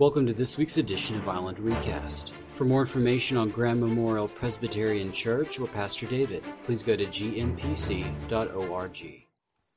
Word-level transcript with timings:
Welcome 0.00 0.26
to 0.28 0.32
this 0.32 0.56
week's 0.56 0.78
edition 0.78 1.20
of 1.20 1.28
Island 1.28 1.58
Recast. 1.58 2.32
For 2.54 2.64
more 2.64 2.80
information 2.80 3.36
on 3.36 3.50
Graham 3.50 3.80
Memorial 3.80 4.28
Presbyterian 4.28 5.12
Church 5.12 5.60
or 5.60 5.68
Pastor 5.68 6.06
David, 6.06 6.42
please 6.64 6.82
go 6.82 6.96
to 6.96 7.04
gmpc.org. 7.04 8.26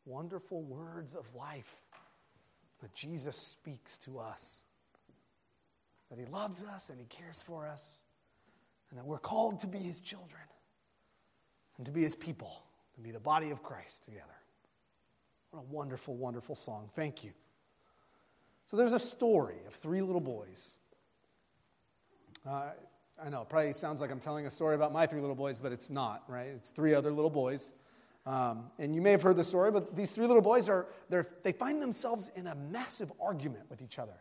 Wonderful 0.05 0.61
words 0.61 1.13
of 1.13 1.25
life 1.35 1.75
that 2.81 2.93
Jesus 2.93 3.35
speaks 3.35 3.97
to 3.97 4.17
us. 4.17 4.61
That 6.09 6.17
he 6.17 6.25
loves 6.27 6.63
us 6.63 6.89
and 6.89 6.97
he 6.97 7.05
cares 7.07 7.41
for 7.41 7.67
us, 7.67 7.97
and 8.91 8.97
that 8.97 9.05
we're 9.05 9.19
called 9.19 9.59
to 9.59 9.67
be 9.67 9.79
his 9.79 9.99
children 9.99 10.43
and 11.75 11.85
to 11.85 11.91
be 11.91 12.01
his 12.01 12.15
people, 12.15 12.63
to 12.95 13.01
be 13.01 13.11
the 13.11 13.19
body 13.19 13.49
of 13.49 13.61
Christ 13.61 14.05
together. 14.05 14.23
What 15.51 15.59
a 15.59 15.63
wonderful, 15.63 16.15
wonderful 16.15 16.55
song. 16.55 16.89
Thank 16.95 17.25
you. 17.25 17.33
So 18.67 18.77
there's 18.77 18.93
a 18.93 18.99
story 18.99 19.57
of 19.67 19.73
three 19.75 20.01
little 20.01 20.21
boys. 20.21 20.73
Uh, 22.47 22.71
I 23.23 23.29
know, 23.29 23.43
it 23.43 23.49
probably 23.49 23.73
sounds 23.73 24.01
like 24.01 24.11
I'm 24.11 24.19
telling 24.19 24.45
a 24.45 24.49
story 24.49 24.75
about 24.75 24.91
my 24.91 25.05
three 25.05 25.21
little 25.21 25.35
boys, 25.35 25.59
but 25.59 25.71
it's 25.71 25.89
not, 25.89 26.23
right? 26.27 26.47
It's 26.47 26.71
three 26.71 26.93
other 26.93 27.11
little 27.11 27.29
boys. 27.29 27.73
Um, 28.25 28.71
and 28.79 28.95
you 28.95 29.01
may 29.01 29.11
have 29.11 29.21
heard 29.21 29.35
the 29.35 29.43
story, 29.43 29.71
but 29.71 29.95
these 29.95 30.11
three 30.11 30.25
little 30.25 30.41
boys 30.41 30.69
are, 30.69 30.87
they 31.43 31.51
find 31.51 31.81
themselves 31.81 32.31
in 32.35 32.47
a 32.47 32.55
massive 32.55 33.11
argument 33.21 33.69
with 33.69 33.81
each 33.81 33.99
other. 33.99 34.15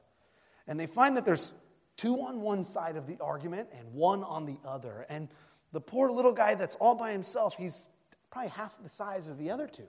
And 0.67 0.79
they 0.79 0.87
find 0.87 1.17
that 1.17 1.25
there's 1.25 1.53
two 1.97 2.21
on 2.21 2.41
one 2.41 2.65
side 2.65 2.97
of 2.97 3.07
the 3.07 3.17
argument 3.21 3.69
and 3.79 3.93
one 3.93 4.25
on 4.25 4.45
the 4.45 4.59
other. 4.65 5.07
And 5.09 5.29
the 5.73 5.81
poor 5.81 6.11
little 6.11 6.33
guy 6.33 6.55
that's 6.55 6.77
all 6.77 6.95
by 6.95 7.13
himself, 7.13 7.55
he's 7.57 7.87
probably 8.31 8.51
half 8.51 8.77
the 8.83 8.89
size 8.89 9.29
of 9.29 9.39
the 9.39 9.51
other 9.51 9.67
two. 9.67 9.89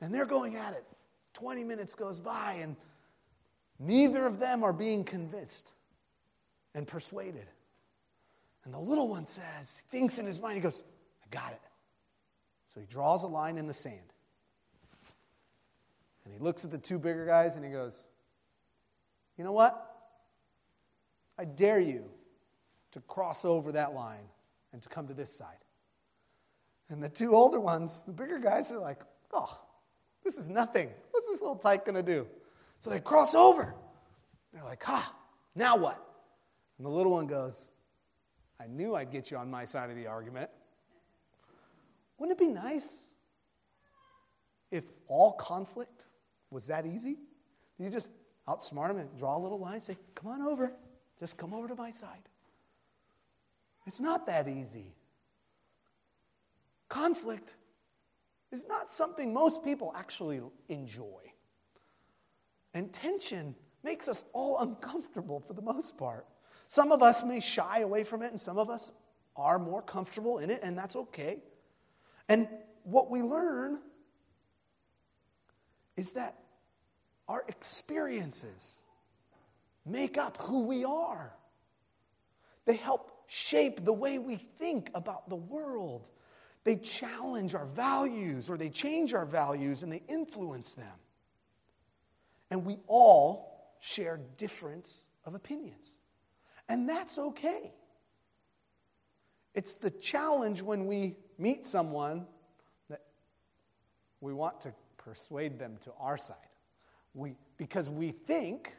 And 0.00 0.14
they're 0.14 0.26
going 0.26 0.56
at 0.56 0.74
it. 0.74 0.84
20 1.34 1.64
minutes 1.64 1.94
goes 1.94 2.20
by, 2.20 2.58
and 2.60 2.76
neither 3.82 4.26
of 4.26 4.38
them 4.38 4.62
are 4.64 4.72
being 4.72 5.04
convinced 5.04 5.72
and 6.74 6.86
persuaded. 6.86 7.46
And 8.64 8.72
the 8.72 8.78
little 8.78 9.08
one 9.08 9.26
says, 9.26 9.82
thinks 9.90 10.18
in 10.18 10.26
his 10.26 10.40
mind, 10.40 10.54
he 10.54 10.60
goes, 10.60 10.84
I 11.24 11.26
got 11.34 11.52
it. 11.52 11.60
So 12.72 12.80
he 12.80 12.86
draws 12.86 13.22
a 13.22 13.26
line 13.26 13.58
in 13.58 13.66
the 13.66 13.74
sand. 13.74 13.98
And 16.24 16.32
he 16.32 16.38
looks 16.38 16.64
at 16.64 16.70
the 16.70 16.78
two 16.78 16.98
bigger 16.98 17.26
guys 17.26 17.56
and 17.56 17.64
he 17.64 17.70
goes, 17.70 18.06
You 19.36 19.44
know 19.44 19.52
what? 19.52 19.88
I 21.38 21.44
dare 21.44 21.80
you 21.80 22.04
to 22.92 23.00
cross 23.00 23.44
over 23.44 23.72
that 23.72 23.94
line 23.94 24.28
and 24.72 24.80
to 24.82 24.88
come 24.88 25.08
to 25.08 25.14
this 25.14 25.34
side. 25.34 25.56
And 26.88 27.02
the 27.02 27.08
two 27.08 27.34
older 27.34 27.58
ones, 27.58 28.04
the 28.06 28.12
bigger 28.12 28.38
guys, 28.38 28.70
are 28.70 28.78
like, 28.78 29.00
Oh, 29.32 29.58
this 30.24 30.38
is 30.38 30.48
nothing. 30.48 30.90
What's 31.10 31.26
this 31.26 31.40
little 31.40 31.56
tyke 31.56 31.84
going 31.84 31.96
to 31.96 32.02
do? 32.02 32.26
So 32.82 32.90
they 32.90 32.98
cross 32.98 33.32
over. 33.36 33.76
They're 34.52 34.64
like, 34.64 34.82
Ha, 34.82 35.14
now 35.54 35.76
what? 35.76 36.04
And 36.78 36.84
the 36.84 36.90
little 36.90 37.12
one 37.12 37.28
goes, 37.28 37.68
I 38.60 38.66
knew 38.66 38.96
I'd 38.96 39.12
get 39.12 39.30
you 39.30 39.36
on 39.36 39.48
my 39.48 39.64
side 39.64 39.88
of 39.88 39.94
the 39.94 40.08
argument. 40.08 40.50
Wouldn't 42.18 42.40
it 42.40 42.44
be 42.44 42.52
nice 42.52 43.06
if 44.72 44.82
all 45.06 45.30
conflict 45.34 46.06
was 46.50 46.66
that 46.66 46.84
easy? 46.84 47.18
You 47.78 47.88
just 47.88 48.10
outsmart 48.48 48.88
them 48.88 48.98
and 48.98 49.16
draw 49.16 49.36
a 49.36 49.38
little 49.38 49.60
line, 49.60 49.80
say, 49.80 49.96
Come 50.16 50.32
on 50.32 50.42
over. 50.42 50.72
Just 51.20 51.38
come 51.38 51.54
over 51.54 51.68
to 51.68 51.76
my 51.76 51.92
side. 51.92 52.28
It's 53.86 54.00
not 54.00 54.26
that 54.26 54.48
easy. 54.48 54.96
Conflict 56.88 57.54
is 58.50 58.66
not 58.66 58.90
something 58.90 59.32
most 59.32 59.62
people 59.62 59.94
actually 59.96 60.40
enjoy. 60.68 61.32
And 62.74 62.92
tension 62.92 63.54
makes 63.82 64.08
us 64.08 64.24
all 64.32 64.58
uncomfortable 64.60 65.40
for 65.40 65.54
the 65.54 65.62
most 65.62 65.96
part. 65.98 66.26
Some 66.68 66.92
of 66.92 67.02
us 67.02 67.22
may 67.24 67.40
shy 67.40 67.80
away 67.80 68.04
from 68.04 68.22
it, 68.22 68.30
and 68.30 68.40
some 68.40 68.58
of 68.58 68.70
us 68.70 68.92
are 69.36 69.58
more 69.58 69.82
comfortable 69.82 70.38
in 70.38 70.50
it, 70.50 70.60
and 70.62 70.76
that's 70.76 70.96
okay. 70.96 71.42
And 72.28 72.48
what 72.84 73.10
we 73.10 73.22
learn 73.22 73.78
is 75.96 76.12
that 76.12 76.38
our 77.28 77.44
experiences 77.48 78.82
make 79.84 80.16
up 80.18 80.36
who 80.38 80.62
we 80.62 80.84
are. 80.84 81.34
They 82.64 82.76
help 82.76 83.10
shape 83.26 83.84
the 83.84 83.92
way 83.92 84.18
we 84.18 84.36
think 84.36 84.90
about 84.94 85.28
the 85.28 85.36
world. 85.36 86.08
They 86.64 86.76
challenge 86.76 87.54
our 87.54 87.66
values 87.66 88.48
or 88.48 88.56
they 88.56 88.68
change 88.68 89.14
our 89.14 89.26
values 89.26 89.82
and 89.82 89.92
they 89.92 90.02
influence 90.08 90.74
them. 90.74 90.92
And 92.52 92.66
we 92.66 92.80
all 92.86 93.72
share 93.80 94.20
difference 94.36 95.06
of 95.24 95.34
opinions. 95.34 95.94
And 96.68 96.86
that's 96.86 97.18
okay. 97.18 97.72
It's 99.54 99.72
the 99.72 99.88
challenge 99.88 100.60
when 100.60 100.86
we 100.86 101.16
meet 101.38 101.64
someone 101.64 102.26
that 102.90 103.00
we 104.20 104.34
want 104.34 104.60
to 104.60 104.74
persuade 104.98 105.58
them 105.58 105.78
to 105.80 105.92
our 105.98 106.18
side. 106.18 106.36
We, 107.14 107.36
because 107.56 107.88
we 107.88 108.10
think 108.10 108.76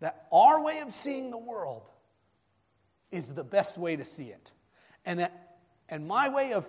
that 0.00 0.26
our 0.30 0.62
way 0.62 0.80
of 0.80 0.92
seeing 0.92 1.30
the 1.30 1.38
world 1.38 1.88
is 3.10 3.26
the 3.28 3.42
best 3.42 3.78
way 3.78 3.96
to 3.96 4.04
see 4.04 4.26
it. 4.26 4.52
And, 5.06 5.20
that, 5.20 5.56
and 5.88 6.06
my 6.06 6.28
way 6.28 6.52
of, 6.52 6.68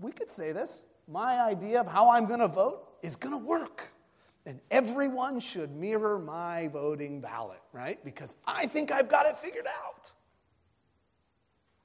we 0.00 0.10
could 0.10 0.30
say 0.30 0.52
this, 0.52 0.84
my 1.06 1.38
idea 1.38 1.80
of 1.80 1.86
how 1.86 2.12
I'm 2.12 2.24
going 2.24 2.40
to 2.40 2.48
vote 2.48 2.86
is 3.02 3.14
going 3.16 3.38
to 3.38 3.46
work. 3.46 3.89
And 4.46 4.60
everyone 4.70 5.38
should 5.40 5.70
mirror 5.70 6.18
my 6.18 6.68
voting 6.68 7.20
ballot, 7.20 7.60
right? 7.72 8.02
Because 8.04 8.36
I 8.46 8.66
think 8.66 8.90
I've 8.90 9.08
got 9.08 9.26
it 9.26 9.36
figured 9.36 9.66
out. 9.66 10.12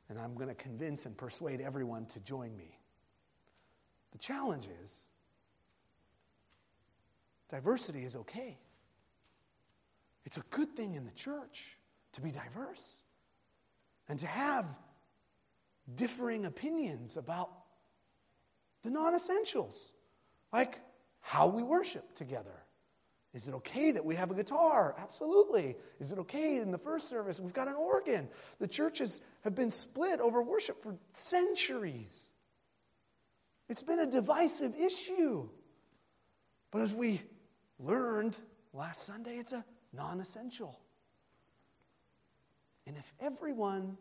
And 0.10 0.18
I'm 0.20 0.36
going 0.36 0.48
to 0.48 0.56
convince 0.56 1.06
and 1.06 1.18
persuade 1.18 1.60
everyone 1.60 2.06
to 2.08 2.20
join 2.20 2.56
me. 2.56 2.80
The 4.12 4.18
challenge 4.20 4.68
is 4.84 5.08
diversity 7.50 8.04
is 8.04 8.16
okay. 8.16 8.58
It's 10.26 10.38
a 10.38 10.44
good 10.50 10.76
thing 10.76 10.96
in 10.96 11.06
the 11.06 11.12
church 11.12 11.78
to 12.14 12.22
be 12.22 12.32
diverse 12.32 13.02
and 14.08 14.18
to 14.20 14.28
have 14.28 14.66
differing 15.96 16.46
opinions 16.46 17.18
about 17.18 17.52
the 18.84 18.90
non 18.90 19.14
essentials, 19.14 19.92
like 20.54 20.80
how 21.26 21.48
we 21.48 21.64
worship 21.64 22.14
together. 22.14 22.54
Is 23.34 23.48
it 23.48 23.56
okay 23.56 23.92
that 23.92 24.06
we 24.06 24.14
have 24.14 24.30
a 24.30 24.36
guitar? 24.36 24.94
Absolutely. 25.00 25.76
Is 26.00 26.12
it 26.12 26.20
okay 26.20 26.58
in 26.58 26.70
the 26.70 26.78
first 26.78 27.10
service 27.10 27.40
we've 27.40 27.52
got 27.52 27.68
an 27.68 27.74
organ? 27.74 28.28
The 28.60 28.68
churches 28.68 29.24
have 29.44 29.56
been 29.56 29.72
split 29.72 30.20
over 30.20 30.44
worship 30.44 30.84
for 30.84 30.96
centuries. 31.14 32.30
It's 33.68 33.82
been 33.82 33.98
a 33.98 34.06
divisive 34.06 34.76
issue. 34.76 35.50
But 36.70 36.84
as 36.84 36.94
we 36.94 37.24
learned 37.80 38.38
last 38.72 39.08
Sunday, 39.08 39.38
it's 39.38 39.52
a 39.52 39.66
non 39.94 40.20
essential. 40.20 40.80
And 42.86 42.96
if 42.98 43.14
everyone 43.20 43.98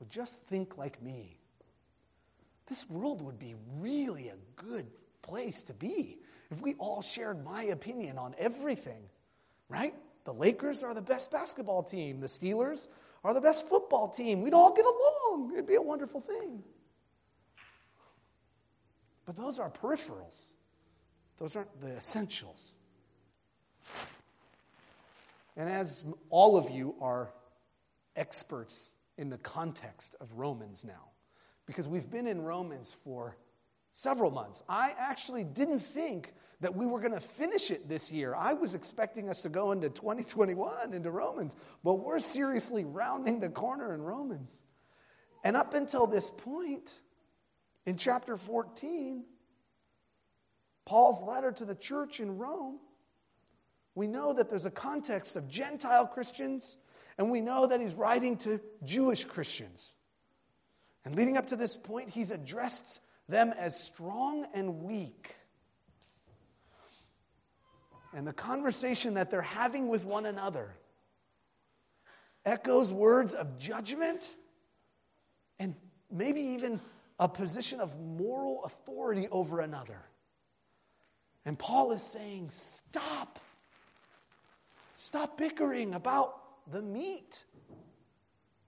would 0.00 0.08
just 0.08 0.38
think 0.44 0.78
like 0.78 1.02
me, 1.02 1.38
this 2.68 2.88
world 2.88 3.20
would 3.20 3.38
be 3.38 3.54
really 3.80 4.28
a 4.28 4.36
good 4.56 4.86
place 5.20 5.62
to 5.64 5.74
be 5.74 6.20
if 6.50 6.60
we 6.60 6.74
all 6.74 7.02
shared 7.02 7.44
my 7.44 7.64
opinion 7.64 8.18
on 8.18 8.34
everything, 8.38 9.02
right? 9.68 9.94
The 10.24 10.32
Lakers 10.32 10.82
are 10.82 10.94
the 10.94 11.02
best 11.02 11.30
basketball 11.30 11.82
team, 11.82 12.20
the 12.20 12.26
Steelers 12.26 12.88
are 13.24 13.34
the 13.34 13.40
best 13.40 13.68
football 13.68 14.08
team. 14.08 14.42
We'd 14.42 14.54
all 14.54 14.74
get 14.74 14.84
along, 14.84 15.52
it'd 15.52 15.66
be 15.66 15.74
a 15.74 15.82
wonderful 15.82 16.20
thing. 16.20 16.62
But 19.26 19.36
those 19.36 19.58
are 19.58 19.70
peripherals, 19.70 20.52
those 21.38 21.54
aren't 21.56 21.80
the 21.80 21.96
essentials. 21.96 22.76
And 25.56 25.68
as 25.68 26.04
all 26.30 26.56
of 26.56 26.70
you 26.70 26.94
are 27.00 27.30
experts 28.16 28.90
in 29.16 29.28
the 29.28 29.38
context 29.38 30.14
of 30.20 30.32
Romans 30.38 30.84
now, 30.84 31.10
because 31.66 31.88
we've 31.88 32.08
been 32.08 32.26
in 32.26 32.42
Romans 32.42 32.96
for 33.04 33.36
several 33.92 34.30
months, 34.30 34.62
I 34.68 34.94
actually 34.98 35.44
didn't 35.44 35.80
think 35.80 36.32
that 36.60 36.74
we 36.74 36.86
were 36.86 37.00
going 37.00 37.12
to 37.12 37.20
finish 37.20 37.70
it 37.70 37.88
this 37.88 38.10
year. 38.10 38.34
I 38.34 38.52
was 38.52 38.74
expecting 38.74 39.28
us 39.28 39.42
to 39.42 39.48
go 39.48 39.72
into 39.72 39.88
2021 39.88 40.92
into 40.92 41.10
Romans, 41.10 41.54
but 41.84 41.94
we're 41.94 42.18
seriously 42.18 42.84
rounding 42.84 43.38
the 43.40 43.48
corner 43.48 43.94
in 43.94 44.02
Romans. 44.02 44.62
And 45.44 45.56
up 45.56 45.74
until 45.74 46.06
this 46.06 46.30
point, 46.30 46.92
in 47.86 47.96
chapter 47.96 48.36
14, 48.36 49.24
Paul's 50.84 51.22
letter 51.22 51.52
to 51.52 51.64
the 51.64 51.74
church 51.74 52.18
in 52.18 52.38
Rome, 52.38 52.78
we 53.94 54.06
know 54.06 54.32
that 54.32 54.48
there's 54.50 54.64
a 54.64 54.70
context 54.70 55.36
of 55.36 55.48
Gentile 55.48 56.06
Christians, 56.06 56.78
and 57.18 57.30
we 57.30 57.40
know 57.40 57.66
that 57.66 57.80
he's 57.80 57.94
writing 57.94 58.36
to 58.38 58.60
Jewish 58.84 59.24
Christians. 59.24 59.94
And 61.04 61.14
leading 61.14 61.36
up 61.36 61.48
to 61.48 61.56
this 61.56 61.76
point, 61.76 62.10
he's 62.10 62.30
addressed 62.30 63.00
them 63.28 63.52
as 63.58 63.78
strong 63.78 64.46
and 64.54 64.82
weak. 64.82 65.34
and 68.14 68.26
the 68.26 68.32
conversation 68.32 69.14
that 69.14 69.30
they're 69.30 69.42
having 69.42 69.86
with 69.88 70.04
one 70.04 70.24
another 70.26 70.74
echoes 72.44 72.92
words 72.92 73.34
of 73.34 73.58
judgment 73.58 74.36
and 75.58 75.74
maybe 76.10 76.40
even 76.40 76.80
a 77.18 77.28
position 77.28 77.80
of 77.80 77.98
moral 78.00 78.64
authority 78.64 79.28
over 79.30 79.60
another. 79.60 80.00
And 81.44 81.58
Paul 81.58 81.92
is 81.92 82.02
saying, 82.02 82.50
Stop. 82.50 83.38
Stop 84.96 85.38
bickering 85.38 85.94
about 85.94 86.70
the 86.70 86.82
meat, 86.82 87.44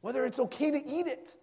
whether 0.01 0.25
it's 0.25 0.39
okay 0.39 0.71
to 0.71 0.87
eat 0.87 1.07
it. 1.07 1.35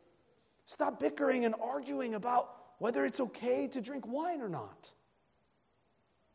Stop 0.66 1.00
bickering 1.00 1.46
and 1.46 1.56
arguing 1.62 2.16
about 2.16 2.57
whether 2.78 3.06
it's 3.06 3.20
okay 3.20 3.68
to 3.68 3.82
drink 3.82 4.06
wine 4.08 4.42
or 4.42 4.50
not. 4.50 4.92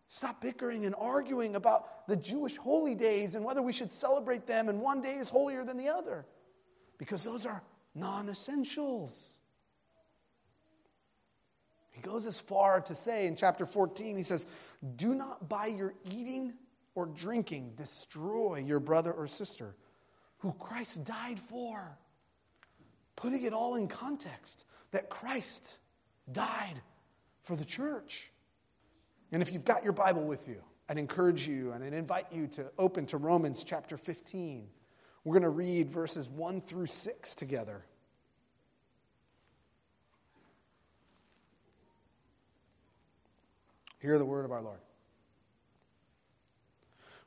Stop 0.09 0.43
bickering 0.43 0.85
and 0.85 0.95
arguing 0.99 1.57
about 1.57 2.07
the 2.07 2.17
Jewish 2.17 2.57
holy 2.57 2.95
days 2.95 3.35
and 3.35 3.45
whether 3.45 3.63
we 3.63 3.73
should 3.73 3.91
celebrate 3.91 4.47
them 4.47 4.69
and 4.69 4.81
one 4.81 5.01
day 5.01 5.15
is 5.15 5.31
holier 5.31 5.65
than 5.65 5.79
the 5.79 5.89
other, 5.89 6.27
because 6.99 7.23
those 7.23 7.47
are 7.47 7.63
non 7.95 8.29
essentials. 8.29 9.39
He 11.93 12.03
goes 12.03 12.27
as 12.27 12.41
far 12.41 12.81
to 12.83 12.95
say 12.95 13.27
in 13.27 13.37
chapter 13.37 13.65
14, 13.65 14.17
he 14.17 14.23
says, 14.23 14.47
Do 14.97 15.15
not 15.15 15.49
by 15.49 15.67
your 15.67 15.95
eating 16.11 16.55
or 16.95 17.07
drinking 17.07 17.73
destroy 17.77 18.63
your 18.67 18.81
brother 18.81 19.13
or 19.13 19.27
sister 19.27 19.77
who 20.39 20.53
Christ 20.59 21.05
died 21.05 21.39
for. 21.39 21.97
Putting 23.15 23.45
it 23.45 23.53
all 23.53 23.77
in 23.77 23.89
context 23.89 24.65
that 24.91 25.09
Christ 25.09 25.79
died 26.31 26.81
for 27.43 27.57
the 27.57 27.65
church. 27.65 28.31
And 29.33 29.43
if 29.43 29.53
you've 29.53 29.65
got 29.65 29.83
your 29.83 29.93
Bible 29.93 30.23
with 30.23 30.47
you, 30.47 30.63
I'd 30.89 30.99
encourage 30.99 31.49
you 31.49 31.73
and 31.73 31.83
I'd 31.83 31.95
invite 31.95 32.27
you 32.31 32.47
to 32.49 32.71
open 32.79 33.07
to 33.07 33.17
Romans 33.17 33.65
chapter 33.65 33.97
15. 33.97 34.69
We're 35.25 35.33
going 35.33 35.43
to 35.43 35.49
read 35.49 35.91
verses 35.91 36.29
1 36.29 36.61
through 36.63 36.87
6 36.87 37.35
together. 37.35 37.85
Hear 44.01 44.19
the 44.19 44.25
word 44.25 44.45
of 44.45 44.51
our 44.51 44.61
Lord. 44.61 44.81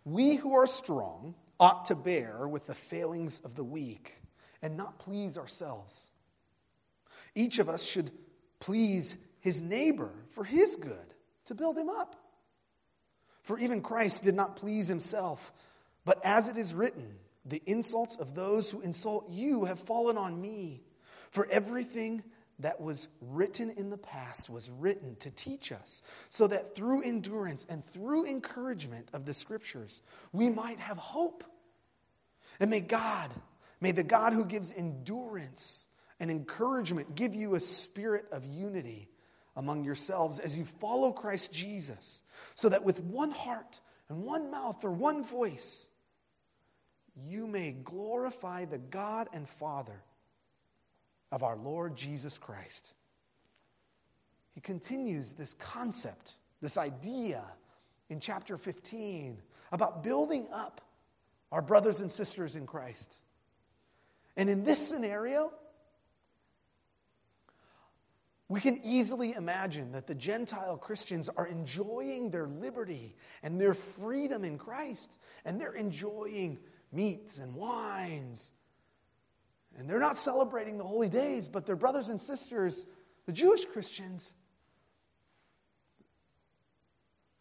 We 0.03 0.35
who 0.35 0.53
are 0.53 0.67
strong 0.67 1.33
ought 1.59 1.85
to 1.85 1.95
bear 1.95 2.47
with 2.47 2.67
the 2.67 2.75
failings 2.75 3.39
of 3.39 3.55
the 3.55 3.63
weak 3.63 4.21
and 4.61 4.75
not 4.75 4.99
please 4.99 5.37
ourselves. 5.37 6.07
Each 7.33 7.59
of 7.59 7.69
us 7.69 7.83
should 7.83 8.11
please 8.59 9.15
his 9.39 9.61
neighbor 9.61 10.11
for 10.29 10.43
his 10.43 10.75
good, 10.75 11.13
to 11.45 11.55
build 11.55 11.77
him 11.77 11.89
up. 11.89 12.15
For 13.43 13.59
even 13.59 13.81
Christ 13.81 14.23
did 14.23 14.35
not 14.35 14.55
please 14.55 14.87
himself, 14.87 15.53
but 16.03 16.23
as 16.25 16.47
it 16.47 16.57
is 16.57 16.73
written, 16.73 17.17
the 17.45 17.61
insults 17.67 18.15
of 18.15 18.33
those 18.33 18.71
who 18.71 18.81
insult 18.81 19.29
you 19.29 19.65
have 19.65 19.79
fallen 19.79 20.17
on 20.17 20.41
me. 20.41 20.81
For 21.29 21.47
everything 21.51 22.23
that 22.59 22.81
was 22.81 23.07
written 23.21 23.69
in 23.69 23.89
the 23.89 23.97
past 23.97 24.49
was 24.49 24.71
written 24.71 25.15
to 25.17 25.29
teach 25.29 25.71
us, 25.71 26.01
so 26.29 26.47
that 26.47 26.73
through 26.73 27.03
endurance 27.03 27.65
and 27.69 27.85
through 27.87 28.25
encouragement 28.25 29.09
of 29.13 29.25
the 29.25 29.33
scriptures, 29.33 30.01
we 30.31 30.49
might 30.49 30.79
have 30.79 30.97
hope. 30.97 31.43
And 32.59 32.69
may 32.69 32.79
God, 32.79 33.29
may 33.81 33.91
the 33.91 34.03
God 34.03 34.33
who 34.33 34.45
gives 34.45 34.71
endurance 34.71 35.87
and 36.19 36.31
encouragement 36.31 37.15
give 37.15 37.35
you 37.35 37.55
a 37.55 37.59
spirit 37.59 38.25
of 38.31 38.45
unity 38.45 39.09
among 39.55 39.83
yourselves 39.83 40.39
as 40.39 40.57
you 40.57 40.65
follow 40.65 41.11
Christ 41.11 41.53
Jesus, 41.53 42.21
so 42.55 42.69
that 42.69 42.83
with 42.83 43.01
one 43.01 43.31
heart 43.31 43.79
and 44.09 44.23
one 44.23 44.51
mouth 44.51 44.83
or 44.83 44.91
one 44.91 45.23
voice, 45.23 45.87
you 47.15 47.47
may 47.47 47.71
glorify 47.71 48.65
the 48.65 48.77
God 48.77 49.29
and 49.33 49.47
Father 49.47 50.01
of 51.31 51.43
our 51.43 51.55
Lord 51.55 51.95
Jesus 51.95 52.37
Christ. 52.37 52.93
He 54.53 54.61
continues 54.61 55.33
this 55.33 55.53
concept, 55.53 56.35
this 56.61 56.77
idea 56.77 57.43
in 58.09 58.19
chapter 58.19 58.57
15 58.57 59.37
about 59.71 60.03
building 60.03 60.47
up 60.53 60.81
our 61.51 61.61
brothers 61.61 61.99
and 61.99 62.11
sisters 62.11 62.55
in 62.55 62.65
Christ. 62.65 63.19
And 64.37 64.49
in 64.49 64.63
this 64.63 64.85
scenario, 64.85 65.51
we 68.47 68.61
can 68.61 68.79
easily 68.83 69.33
imagine 69.33 69.91
that 69.93 70.07
the 70.07 70.15
Gentile 70.15 70.77
Christians 70.77 71.29
are 71.35 71.47
enjoying 71.47 72.29
their 72.29 72.47
liberty 72.47 73.15
and 73.41 73.59
their 73.59 73.73
freedom 73.73 74.43
in 74.43 74.57
Christ, 74.57 75.17
and 75.45 75.59
they're 75.59 75.73
enjoying 75.73 76.59
meats 76.91 77.39
and 77.39 77.55
wines 77.55 78.51
and 79.77 79.89
they're 79.89 79.99
not 79.99 80.17
celebrating 80.17 80.77
the 80.77 80.83
holy 80.83 81.09
days, 81.09 81.47
but 81.47 81.65
their 81.65 81.75
brothers 81.75 82.09
and 82.09 82.19
sisters, 82.19 82.87
the 83.25 83.33
Jewish 83.33 83.65
Christians, 83.65 84.33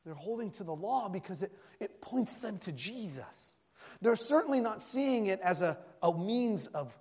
they're 0.05 0.15
holding 0.15 0.51
to 0.53 0.65
the 0.65 0.75
law 0.75 1.09
because 1.09 1.43
it, 1.43 1.53
it 1.81 2.01
points 2.01 2.39
them 2.39 2.59
to 2.59 2.73
Jesus. 2.73 3.55
They're 4.03 4.17
certainly 4.17 4.61
not 4.61 4.83
seeing 4.83 5.27
it 5.27 5.41
as 5.41 5.61
a, 5.61 5.79
a 6.03 6.13
means 6.13 6.67
of 6.69 6.97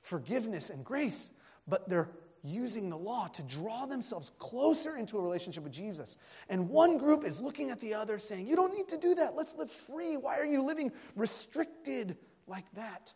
forgiveness 0.00 0.70
and 0.70 0.84
grace, 0.84 1.30
but 1.66 1.88
they're 1.88 2.10
using 2.42 2.88
the 2.88 2.96
law 2.96 3.28
to 3.28 3.42
draw 3.42 3.86
themselves 3.86 4.30
closer 4.38 4.96
into 4.96 5.18
a 5.18 5.20
relationship 5.20 5.62
with 5.62 5.72
Jesus. 5.72 6.16
And 6.48 6.68
one 6.68 6.98
group 6.98 7.24
is 7.24 7.40
looking 7.40 7.70
at 7.70 7.80
the 7.80 7.94
other 7.94 8.18
saying, 8.18 8.46
You 8.46 8.56
don't 8.56 8.74
need 8.74 8.88
to 8.88 8.96
do 8.96 9.14
that. 9.16 9.36
Let's 9.36 9.54
live 9.56 9.70
free. 9.70 10.16
Why 10.16 10.38
are 10.38 10.46
you 10.46 10.62
living 10.62 10.92
restricted 11.16 12.16
like 12.46 12.66
that? 12.74 13.12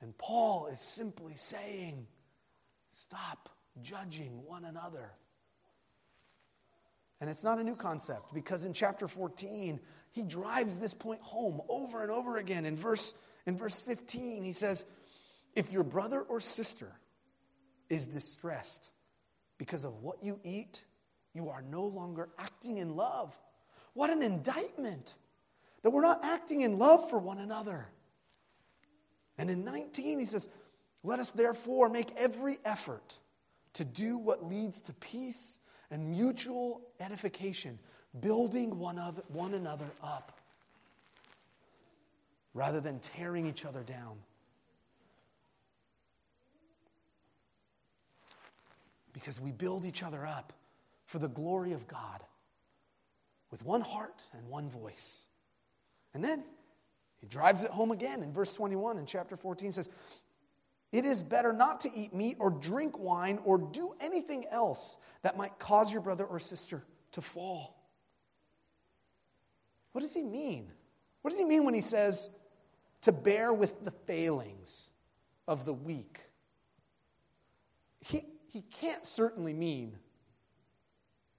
And 0.00 0.16
Paul 0.16 0.68
is 0.68 0.80
simply 0.80 1.34
saying, 1.36 2.06
stop 2.90 3.48
judging 3.82 4.44
one 4.44 4.64
another. 4.64 5.12
And 7.20 7.28
it's 7.28 7.44
not 7.44 7.58
a 7.58 7.64
new 7.64 7.76
concept 7.76 8.32
because 8.32 8.64
in 8.64 8.72
chapter 8.72 9.06
14, 9.06 9.78
he 10.12 10.22
drives 10.22 10.78
this 10.78 10.94
point 10.94 11.20
home 11.20 11.60
over 11.68 12.02
and 12.02 12.10
over 12.10 12.38
again. 12.38 12.64
In 12.64 12.76
verse, 12.76 13.14
in 13.46 13.58
verse 13.58 13.78
15, 13.78 14.42
he 14.42 14.52
says, 14.52 14.86
If 15.54 15.72
your 15.72 15.82
brother 15.82 16.20
or 16.22 16.40
sister 16.40 16.92
is 17.88 18.06
distressed 18.06 18.90
because 19.58 19.84
of 19.84 20.02
what 20.02 20.22
you 20.22 20.38
eat, 20.44 20.84
you 21.34 21.48
are 21.48 21.62
no 21.62 21.84
longer 21.84 22.28
acting 22.38 22.78
in 22.78 22.96
love. 22.96 23.36
What 23.94 24.10
an 24.10 24.22
indictment 24.22 25.14
that 25.82 25.90
we're 25.90 26.02
not 26.02 26.24
acting 26.24 26.60
in 26.60 26.78
love 26.78 27.08
for 27.10 27.18
one 27.18 27.38
another. 27.38 27.88
And 29.38 29.50
in 29.50 29.64
19, 29.64 30.18
he 30.18 30.24
says, 30.24 30.48
Let 31.02 31.18
us 31.18 31.30
therefore 31.30 31.88
make 31.88 32.12
every 32.16 32.58
effort 32.64 33.18
to 33.74 33.84
do 33.84 34.18
what 34.18 34.44
leads 34.44 34.80
to 34.82 34.92
peace 34.94 35.58
and 35.90 36.10
mutual 36.10 36.82
edification, 37.00 37.78
building 38.20 38.78
one, 38.78 38.98
other, 38.98 39.22
one 39.28 39.54
another 39.54 39.86
up 40.02 40.40
rather 42.54 42.80
than 42.80 42.98
tearing 42.98 43.46
each 43.46 43.64
other 43.64 43.82
down. 43.82 44.16
Because 49.12 49.40
we 49.40 49.52
build 49.52 49.84
each 49.84 50.02
other 50.02 50.26
up 50.26 50.52
for 51.06 51.18
the 51.18 51.28
glory 51.28 51.72
of 51.72 51.88
God 51.88 52.22
with 53.50 53.64
one 53.64 53.80
heart 53.80 54.24
and 54.32 54.46
one 54.48 54.68
voice. 54.68 55.26
And 56.14 56.22
then 56.22 56.44
he 57.20 57.26
drives 57.26 57.64
it 57.64 57.70
home 57.70 57.90
again 57.90 58.22
in 58.22 58.32
verse 58.32 58.54
21 58.54 58.98
in 58.98 59.06
chapter 59.06 59.36
14 59.36 59.72
says, 59.72 59.88
It 60.92 61.04
is 61.04 61.22
better 61.22 61.52
not 61.52 61.80
to 61.80 61.90
eat 61.94 62.14
meat 62.14 62.36
or 62.38 62.50
drink 62.50 62.98
wine 62.98 63.40
or 63.44 63.58
do 63.58 63.94
anything 64.00 64.46
else 64.50 64.96
that 65.22 65.36
might 65.36 65.58
cause 65.58 65.92
your 65.92 66.00
brother 66.00 66.24
or 66.24 66.38
sister 66.38 66.82
to 67.12 67.20
fall. 67.20 67.76
What 69.92 70.02
does 70.02 70.14
he 70.14 70.22
mean? 70.22 70.70
What 71.22 71.30
does 71.30 71.38
he 71.38 71.44
mean 71.44 71.64
when 71.64 71.74
he 71.74 71.80
says 71.80 72.30
to 73.02 73.12
bear 73.12 73.52
with 73.52 73.84
the 73.84 73.90
failings 73.90 74.90
of 75.46 75.64
the 75.64 75.74
weak? 75.74 76.20
He, 78.00 78.24
he 78.52 78.62
can't 78.80 79.06
certainly 79.06 79.52
mean 79.52 79.96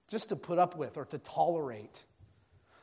just 0.08 0.30
to 0.30 0.36
put 0.36 0.58
up 0.58 0.76
with 0.76 0.96
or 0.96 1.04
to 1.06 1.18
tolerate, 1.18 2.04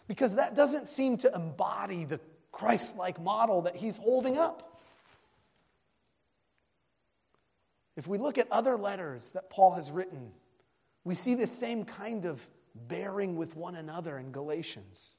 because 0.07 0.35
that 0.35 0.55
doesn't 0.55 0.87
seem 0.87 1.17
to 1.17 1.33
embody 1.33 2.05
the 2.05 2.19
Christ 2.51 2.97
like 2.97 3.21
model 3.21 3.63
that 3.63 3.75
he's 3.75 3.97
holding 3.97 4.37
up. 4.37 4.79
If 7.95 8.07
we 8.07 8.17
look 8.17 8.37
at 8.37 8.47
other 8.51 8.77
letters 8.77 9.33
that 9.33 9.49
Paul 9.49 9.73
has 9.73 9.91
written, 9.91 10.31
we 11.03 11.15
see 11.15 11.35
this 11.35 11.51
same 11.51 11.83
kind 11.83 12.25
of 12.25 12.47
bearing 12.73 13.35
with 13.35 13.55
one 13.55 13.75
another 13.75 14.17
in 14.17 14.31
Galatians. 14.31 15.15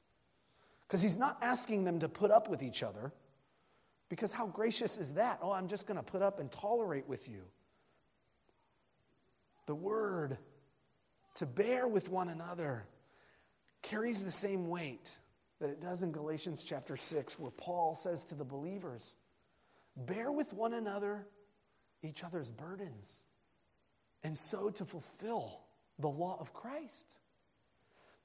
Because 0.87 1.01
he's 1.01 1.17
not 1.17 1.37
asking 1.41 1.83
them 1.85 1.99
to 1.99 2.09
put 2.09 2.31
up 2.31 2.49
with 2.49 2.61
each 2.61 2.83
other, 2.83 3.13
because 4.09 4.33
how 4.33 4.47
gracious 4.47 4.97
is 4.97 5.13
that? 5.13 5.39
Oh, 5.41 5.51
I'm 5.51 5.67
just 5.67 5.87
going 5.87 5.97
to 5.97 6.03
put 6.03 6.21
up 6.21 6.39
and 6.39 6.51
tolerate 6.51 7.07
with 7.07 7.29
you. 7.29 7.43
The 9.65 9.75
word 9.75 10.37
to 11.35 11.45
bear 11.45 11.87
with 11.87 12.09
one 12.09 12.29
another 12.29 12.85
carries 13.81 14.23
the 14.23 14.31
same 14.31 14.67
weight 14.67 15.17
that 15.59 15.69
it 15.69 15.79
does 15.79 16.01
in 16.01 16.11
Galatians 16.11 16.63
chapter 16.63 16.97
6, 16.97 17.39
where 17.39 17.51
Paul 17.51 17.95
says 17.95 18.23
to 18.25 18.35
the 18.35 18.43
believers, 18.43 19.15
Bear 19.95 20.31
with 20.31 20.53
one 20.53 20.73
another 20.73 21.27
each 22.03 22.23
other's 22.23 22.49
burdens, 22.49 23.25
and 24.23 24.37
so 24.37 24.69
to 24.71 24.85
fulfill 24.85 25.61
the 25.99 26.07
law 26.07 26.37
of 26.39 26.53
Christ. 26.53 27.19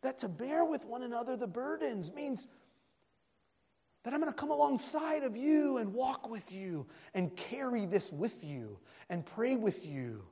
That 0.02 0.18
to 0.20 0.28
bear 0.28 0.64
with 0.64 0.84
one 0.84 1.02
another 1.02 1.36
the 1.36 1.46
burdens 1.46 2.12
means 2.12 2.46
that 4.04 4.14
I'm 4.14 4.20
going 4.20 4.32
to 4.32 4.38
come 4.38 4.50
alongside 4.50 5.24
of 5.24 5.36
you 5.36 5.78
and 5.78 5.92
walk 5.92 6.30
with 6.30 6.50
you 6.52 6.86
and 7.12 7.36
carry 7.36 7.86
this 7.86 8.12
with 8.12 8.44
you 8.44 8.78
and 9.10 9.26
pray 9.26 9.56
with 9.56 9.84
you 9.84 10.22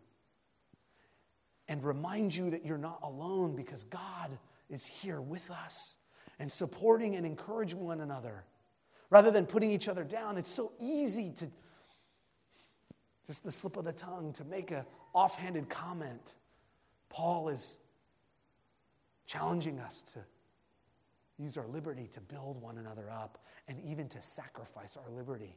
and 1.69 1.83
remind 1.83 2.35
you 2.35 2.51
that 2.51 2.65
you're 2.65 2.79
not 2.79 3.01
alone 3.03 3.57
because 3.57 3.85
God 3.85 4.39
is 4.69 4.85
here 4.85 5.21
with 5.21 5.51
us 5.51 5.97
and 6.39 6.51
supporting 6.51 7.17
and 7.17 7.25
encouraging 7.25 7.85
one 7.85 8.01
another 8.01 8.45
rather 9.11 9.31
than 9.31 9.47
putting 9.47 9.71
each 9.71 9.89
other 9.89 10.05
down. 10.05 10.37
It's 10.37 10.51
so 10.51 10.73
easy 10.81 11.31
to 11.37 11.49
just 13.27 13.45
the 13.45 13.53
slip 13.53 13.77
of 13.77 13.85
the 13.85 13.93
tongue 13.93 14.33
to 14.35 14.45
make 14.45 14.71
a 14.71 14.87
offhanded 15.15 15.69
comment. 15.69 16.35
Paul 17.09 17.49
is 17.49 17.79
challenging 19.27 19.79
us 19.81 20.03
to 20.03 20.21
use 21.39 21.57
our 21.57 21.67
liberty 21.67 22.07
to 22.09 22.21
build 22.21 22.61
one 22.61 22.79
another 22.79 23.11
up 23.11 23.39
and 23.69 23.81
even 23.81 24.09
to 24.09 24.21
sacrifice 24.21 24.97
our 24.97 25.11
liberty 25.11 25.57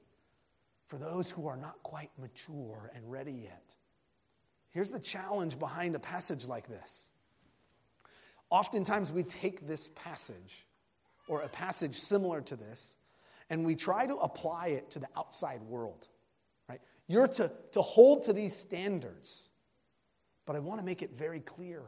for 0.88 0.98
those 0.98 1.30
who 1.30 1.48
are 1.48 1.58
not 1.58 1.82
quite 1.84 2.10
mature 2.18 2.92
and 2.96 3.10
ready 3.12 3.34
yet. 3.34 3.76
Here's 4.78 4.92
the 4.92 5.00
challenge 5.00 5.58
behind 5.58 5.96
a 5.96 6.00
passage 6.00 6.46
like 6.46 6.68
this. 6.68 7.10
Oftentimes, 8.52 9.12
we 9.12 9.24
take 9.24 9.66
this 9.66 9.90
passage 9.96 10.68
or 11.28 11.42
a 11.42 11.48
passage 11.48 11.96
similar 11.96 12.42
to 12.42 12.56
this 12.56 12.96
and 13.50 13.66
we 13.66 13.76
try 13.76 14.06
to 14.06 14.16
apply 14.18 14.68
it 14.68 14.92
to 14.92 15.00
the 15.00 15.08
outside 15.18 15.64
world. 15.64 16.08
Right? 16.70 16.80
You're 17.08 17.28
to, 17.28 17.52
to 17.72 17.82
hold 17.82 18.26
to 18.26 18.34
these 18.34 18.56
standards. 18.56 19.50
But 20.46 20.56
I 20.56 20.60
want 20.60 20.80
to 20.80 20.86
make 20.86 21.02
it 21.02 21.18
very 21.18 21.40
clear 21.40 21.82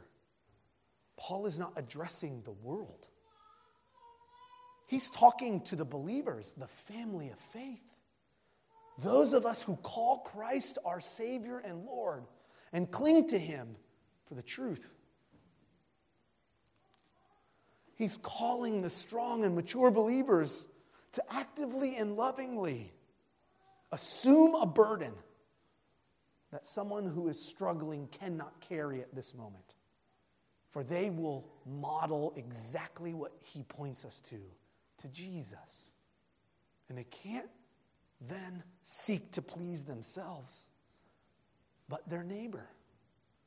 Paul 1.15 1.45
is 1.45 1.59
not 1.59 1.73
addressing 1.75 2.41
the 2.41 2.53
world. 2.53 3.05
He's 4.87 5.11
talking 5.11 5.61
to 5.65 5.75
the 5.75 5.85
believers, 5.85 6.55
the 6.57 6.65
family 6.65 7.29
of 7.29 7.37
faith. 7.37 7.83
Those 9.03 9.33
of 9.33 9.45
us 9.45 9.61
who 9.61 9.75
call 9.75 10.21
Christ 10.21 10.79
our 10.83 11.01
Savior 11.01 11.59
and 11.59 11.85
Lord 11.85 12.23
and 12.73 12.89
cling 12.91 13.27
to 13.27 13.39
Him 13.39 13.75
for 14.27 14.35
the 14.35 14.41
truth. 14.41 14.93
He's 17.95 18.17
calling 18.17 18.81
the 18.81 18.89
strong 18.89 19.43
and 19.43 19.55
mature 19.55 19.91
believers 19.91 20.67
to 21.13 21.23
actively 21.33 21.97
and 21.97 22.15
lovingly 22.15 22.93
assume 23.91 24.55
a 24.55 24.65
burden 24.65 25.13
that 26.51 26.65
someone 26.65 27.05
who 27.05 27.27
is 27.27 27.43
struggling 27.43 28.07
cannot 28.07 28.59
carry 28.61 29.01
at 29.01 29.13
this 29.13 29.35
moment. 29.35 29.75
For 30.69 30.83
they 30.83 31.09
will 31.09 31.45
model 31.65 32.33
exactly 32.35 33.13
what 33.13 33.33
he 33.41 33.63
points 33.63 34.05
us 34.05 34.21
to, 34.21 34.39
to 34.99 35.07
Jesus. 35.09 35.89
And 36.87 36.97
they 36.97 37.05
can't 37.05 37.49
then 38.21 38.63
seek 38.83 39.31
to 39.33 39.41
please 39.41 39.83
themselves, 39.83 40.68
but 41.89 42.07
their 42.07 42.23
neighbor, 42.23 42.69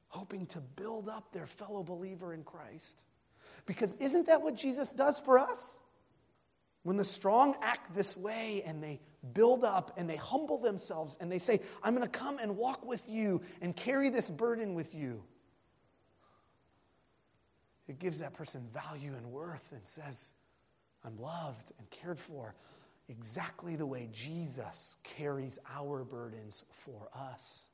hoping 0.08 0.46
to 0.46 0.60
build 0.60 1.08
up 1.08 1.32
their 1.32 1.46
fellow 1.46 1.82
believer 1.82 2.34
in 2.34 2.42
Christ. 2.42 3.04
Because 3.64 3.94
isn't 3.94 4.26
that 4.26 4.42
what 4.42 4.56
Jesus 4.56 4.90
does 4.90 5.18
for 5.18 5.38
us? 5.38 5.78
When 6.82 6.96
the 6.96 7.04
strong 7.04 7.54
act 7.62 7.94
this 7.94 8.16
way 8.16 8.62
and 8.66 8.82
they 8.82 9.00
build 9.32 9.64
up 9.64 9.94
and 9.96 10.10
they 10.10 10.16
humble 10.16 10.58
themselves 10.58 11.16
and 11.20 11.30
they 11.30 11.38
say, 11.38 11.60
I'm 11.82 11.94
going 11.94 12.08
to 12.08 12.18
come 12.18 12.38
and 12.38 12.56
walk 12.56 12.84
with 12.84 13.08
you 13.08 13.40
and 13.60 13.74
carry 13.74 14.10
this 14.10 14.28
burden 14.28 14.74
with 14.74 14.92
you, 14.92 15.22
it 17.86 18.00
gives 18.00 18.18
that 18.18 18.34
person 18.34 18.66
value 18.74 19.14
and 19.16 19.26
worth 19.30 19.70
and 19.70 19.86
says, 19.86 20.34
I'm 21.04 21.16
loved 21.18 21.72
and 21.78 21.88
cared 21.90 22.18
for 22.18 22.54
exactly 23.08 23.76
the 23.76 23.86
way 23.86 24.08
Jesus 24.12 24.96
carries 25.04 25.58
our 25.72 26.04
burdens 26.04 26.64
for 26.70 27.08
us. 27.14 27.66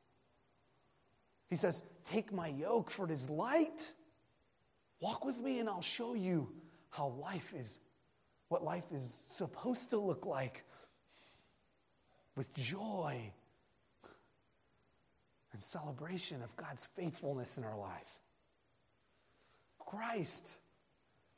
He 1.49 1.57
says, 1.57 1.83
Take 2.05 2.33
my 2.33 2.49
yoke, 2.49 2.91
for 2.91 3.05
it 3.07 3.11
is 3.11 3.29
light. 3.29 3.93
Walk 5.01 5.25
with 5.25 5.39
me, 5.39 5.61
and 5.61 5.69
I'll 5.69 5.83
show 5.83 6.15
you 6.15 6.53
how 6.91 7.09
life 7.09 7.53
is 7.57 7.79
what 8.49 8.65
life 8.65 8.85
is 8.93 9.15
supposed 9.27 9.91
to 9.91 9.99
look 9.99 10.25
like 10.25 10.65
with 12.35 12.53
joy 12.55 13.31
and 15.53 15.63
celebration 15.63 16.43
of 16.43 16.55
God's 16.57 16.87
faithfulness 16.97 17.59
in 17.59 17.65
our 17.65 17.77
lives. 17.77 18.21
Christ, 19.79 20.57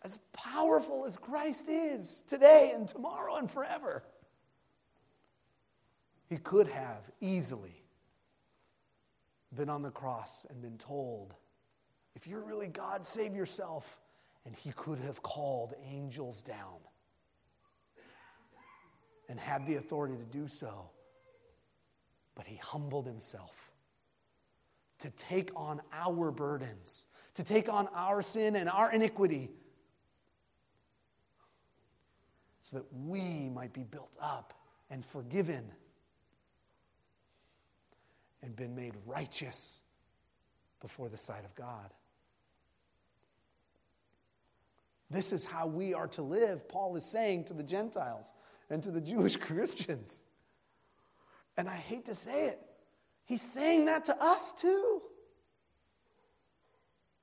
as 0.02 0.19
powerful 0.33 1.05
as 1.05 1.17
Christ 1.17 1.69
is 1.69 2.23
today 2.26 2.73
and 2.75 2.87
tomorrow 2.87 3.37
and 3.37 3.50
forever, 3.50 4.05
he 6.29 6.37
could 6.37 6.69
have 6.69 7.11
easily 7.21 7.80
been 9.54 9.69
on 9.69 9.83
the 9.83 9.90
cross 9.90 10.47
and 10.49 10.61
been 10.61 10.78
told, 10.78 11.35
if 12.14 12.26
you're 12.26 12.42
really 12.42 12.69
God, 12.69 13.04
save 13.04 13.35
yourself. 13.35 13.99
And 14.47 14.57
he 14.57 14.73
could 14.73 14.99
have 15.00 15.23
called 15.23 15.75
angels 15.92 16.40
down 16.40 16.78
and 19.28 19.38
had 19.38 19.66
the 19.66 19.76
authority 19.76 20.16
to 20.16 20.25
do 20.25 20.49
so. 20.49 20.88
But 22.35 22.47
he 22.47 22.57
humbled 22.57 23.07
himself 23.07 23.71
to 25.00 25.11
take 25.11 25.50
on 25.54 25.83
our 25.92 26.30
burdens, 26.30 27.04
to 27.35 27.45
take 27.45 27.69
on 27.69 27.88
our 27.95 28.23
sin 28.23 28.57
and 28.57 28.69
our 28.69 28.90
iniquity, 28.90 29.50
so 32.62 32.76
that 32.76 32.87
we 32.92 33.50
might 33.50 33.73
be 33.73 33.83
built 33.83 34.16
up 34.23 34.54
and 34.90 35.04
forgiven 35.04 35.71
and 38.42 38.54
been 38.56 38.75
made 38.75 38.94
righteous 39.06 39.80
before 40.80 41.09
the 41.09 41.16
sight 41.16 41.44
of 41.44 41.54
God. 41.54 41.92
This 45.11 45.32
is 45.32 45.44
how 45.44 45.66
we 45.66 45.92
are 45.92 46.06
to 46.09 46.23
live, 46.23 46.68
Paul 46.68 46.97
is 46.97 47.04
saying 47.04 47.44
to 47.44 47.54
the 47.54 47.64
Gentiles 47.64 48.32
and 48.70 48.82
to 48.82 48.90
the 48.90 49.00
Jewish 49.00 49.37
Christians. 49.37 50.23
And 51.56 51.68
I 51.68 51.75
hate 51.75 52.06
to 52.06 52.14
say 52.14 52.47
it, 52.47 52.61
he's 53.25 53.42
saying 53.42 53.87
that 53.87 54.04
to 54.06 54.23
us 54.23 54.52
too. 54.52 55.02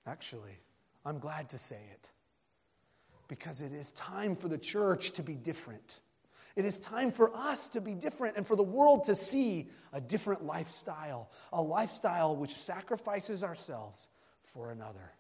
Actually, 0.06 0.60
I'm 1.06 1.20
glad 1.20 1.50
to 1.50 1.58
say 1.58 1.80
it 1.94 2.10
because 3.28 3.62
it 3.62 3.74
is 3.74 3.92
time 3.92 4.36
for 4.36 4.48
the 4.48 4.58
church 4.58 5.12
to 5.12 5.24
be 5.24 5.36
different. 5.36 6.02
It 6.58 6.66
is 6.66 6.80
time 6.80 7.12
for 7.12 7.34
us 7.36 7.70
to 7.70 7.82
be 7.82 7.94
different 7.94 8.36
and 8.36 8.46
for 8.46 8.56
the 8.56 8.64
world 8.64 9.04
to 9.04 9.14
see 9.14 9.70
a 9.94 10.02
different 10.02 10.44
lifestyle, 10.44 11.30
a 11.54 11.62
lifestyle 11.62 12.36
which 12.36 12.56
sacrifices 12.56 13.44
ourselves 13.44 14.08
for 14.54 14.72
another. 14.72 15.12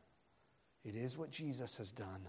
It 0.83 0.95
is 0.95 1.15
what 1.15 1.29
Jesus 1.29 1.77
has 1.77 1.91
done. 1.91 2.27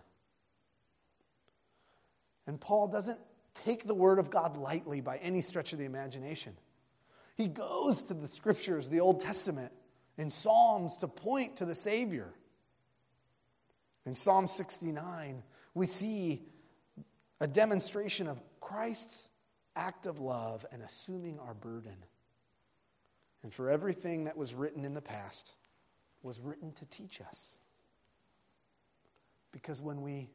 And 2.46 2.60
Paul 2.60 2.88
doesn't 2.88 3.18
take 3.54 3.86
the 3.86 3.94
word 3.94 4.18
of 4.18 4.28
God 4.28 4.58
lightly 4.58 5.00
by 5.00 5.16
any 5.16 5.40
stretch 5.40 5.72
of 5.72 5.78
the 5.78 5.86
imagination. 5.86 6.52
He 7.34 7.48
goes 7.48 8.02
to 8.04 8.14
the 8.14 8.28
scriptures, 8.28 8.90
the 8.90 9.00
Old 9.00 9.20
Testament, 9.20 9.72
in 10.18 10.30
Psalms 10.30 10.98
to 10.98 11.08
point 11.08 11.56
to 11.56 11.64
the 11.64 11.74
Savior. 11.74 12.34
In 14.04 14.14
Psalm 14.14 14.48
69, 14.48 15.42
we 15.72 15.86
see 15.86 16.42
a 17.40 17.46
demonstration 17.46 18.26
of 18.26 18.38
Christ's 18.68 19.30
act 19.76 20.04
of 20.04 20.20
love 20.20 20.66
and 20.70 20.82
assuming 20.82 21.38
our 21.38 21.54
burden. 21.54 21.96
And 23.42 23.50
for 23.52 23.70
everything 23.70 24.24
that 24.24 24.36
was 24.36 24.54
written 24.54 24.84
in 24.84 24.92
the 24.92 25.00
past 25.00 25.54
was 26.22 26.38
written 26.38 26.72
to 26.72 26.84
teach 26.84 27.22
us. 27.22 27.56
Because 29.52 29.80
when 29.80 30.02
we 30.02 30.28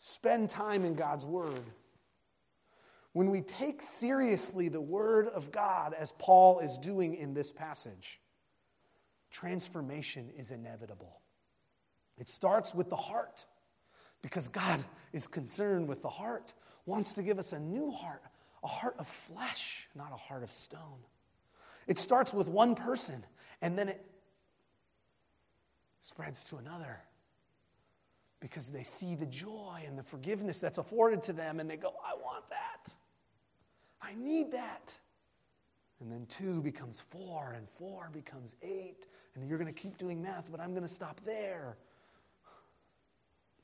spend 0.00 0.50
time 0.50 0.84
in 0.84 0.94
God's 0.94 1.24
Word, 1.24 1.62
when 3.12 3.30
we 3.30 3.42
take 3.42 3.80
seriously 3.80 4.68
the 4.68 4.80
Word 4.80 5.28
of 5.28 5.52
God, 5.52 5.94
as 5.94 6.10
Paul 6.18 6.58
is 6.58 6.78
doing 6.78 7.14
in 7.14 7.32
this 7.32 7.52
passage, 7.52 8.18
transformation 9.30 10.30
is 10.36 10.50
inevitable. 10.50 11.20
It 12.18 12.26
starts 12.26 12.74
with 12.74 12.90
the 12.90 12.96
heart, 12.96 13.46
because 14.20 14.48
God 14.48 14.82
is 15.12 15.28
concerned 15.28 15.86
with 15.86 16.02
the 16.02 16.08
heart, 16.08 16.54
wants 16.86 17.12
to 17.14 17.22
give 17.22 17.38
us 17.38 17.52
a 17.52 17.60
new 17.60 17.90
heart, 17.90 18.22
a 18.62 18.68
heart 18.68 18.94
of 18.98 19.06
flesh, 19.06 19.88
not 19.94 20.12
a 20.12 20.16
heart 20.16 20.42
of 20.42 20.52
stone. 20.52 21.00
It 21.86 21.98
starts 21.98 22.32
with 22.34 22.48
one 22.48 22.74
person, 22.74 23.24
and 23.62 23.78
then 23.78 23.88
it 23.88 24.04
spreads 26.00 26.44
to 26.44 26.56
another. 26.56 27.00
because 28.40 28.68
they 28.68 28.82
see 28.82 29.14
the 29.14 29.26
joy 29.26 29.82
and 29.86 29.98
the 29.98 30.02
forgiveness 30.02 30.58
that's 30.58 30.78
afforded 30.78 31.22
to 31.22 31.32
them 31.32 31.60
and 31.60 31.70
they 31.70 31.76
go, 31.76 31.92
I 32.04 32.14
want 32.14 32.48
that. 32.48 32.92
I 34.02 34.14
need 34.14 34.50
that. 34.52 34.96
And 36.00 36.10
then 36.10 36.24
two 36.26 36.62
becomes 36.62 37.02
four, 37.10 37.52
and 37.54 37.68
four 37.68 38.08
becomes 38.10 38.56
eight. 38.62 39.06
And 39.34 39.46
you're 39.46 39.58
going 39.58 39.72
to 39.72 39.78
keep 39.78 39.98
doing 39.98 40.22
math, 40.22 40.50
but 40.50 40.58
I'm 40.58 40.70
going 40.70 40.82
to 40.82 40.88
stop 40.88 41.20
there. 41.26 41.76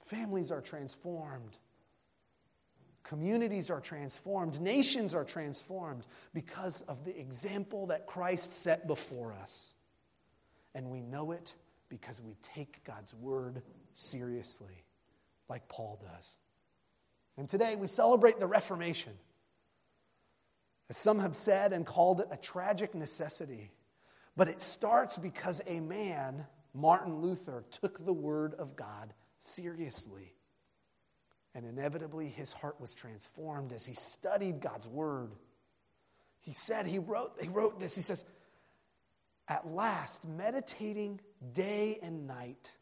Families 0.04 0.50
are 0.50 0.60
transformed. 0.60 1.56
Communities 3.06 3.70
are 3.70 3.80
transformed. 3.80 4.60
Nations 4.60 5.14
are 5.14 5.22
transformed 5.22 6.06
because 6.34 6.82
of 6.82 7.04
the 7.04 7.16
example 7.16 7.86
that 7.86 8.06
Christ 8.06 8.52
set 8.52 8.88
before 8.88 9.32
us. 9.32 9.74
And 10.74 10.90
we 10.90 11.00
know 11.02 11.30
it 11.30 11.54
because 11.88 12.20
we 12.20 12.34
take 12.42 12.82
God's 12.82 13.14
word 13.14 13.62
seriously, 13.94 14.82
like 15.48 15.68
Paul 15.68 16.00
does. 16.02 16.34
And 17.36 17.48
today 17.48 17.76
we 17.76 17.86
celebrate 17.86 18.40
the 18.40 18.46
Reformation. 18.48 19.12
As 20.90 20.96
some 20.96 21.20
have 21.20 21.36
said 21.36 21.72
and 21.72 21.86
called 21.86 22.20
it 22.20 22.28
a 22.32 22.36
tragic 22.36 22.92
necessity. 22.92 23.70
But 24.36 24.48
it 24.48 24.60
starts 24.60 25.16
because 25.16 25.62
a 25.68 25.78
man, 25.78 26.44
Martin 26.74 27.20
Luther, 27.20 27.64
took 27.70 28.04
the 28.04 28.12
word 28.12 28.54
of 28.54 28.74
God 28.74 29.14
seriously. 29.38 30.35
And 31.56 31.64
inevitably, 31.64 32.28
his 32.28 32.52
heart 32.52 32.78
was 32.78 32.92
transformed 32.92 33.72
as 33.72 33.86
he 33.86 33.94
studied 33.94 34.60
God's 34.60 34.86
word. 34.86 35.30
He 36.42 36.52
said, 36.52 36.86
he 36.86 36.98
wrote, 36.98 37.32
he 37.40 37.48
wrote 37.48 37.80
this. 37.80 37.94
He 37.94 38.02
says, 38.02 38.26
At 39.48 39.66
last, 39.66 40.22
meditating 40.22 41.18
day 41.54 41.98
and 42.02 42.26
night, 42.26 42.74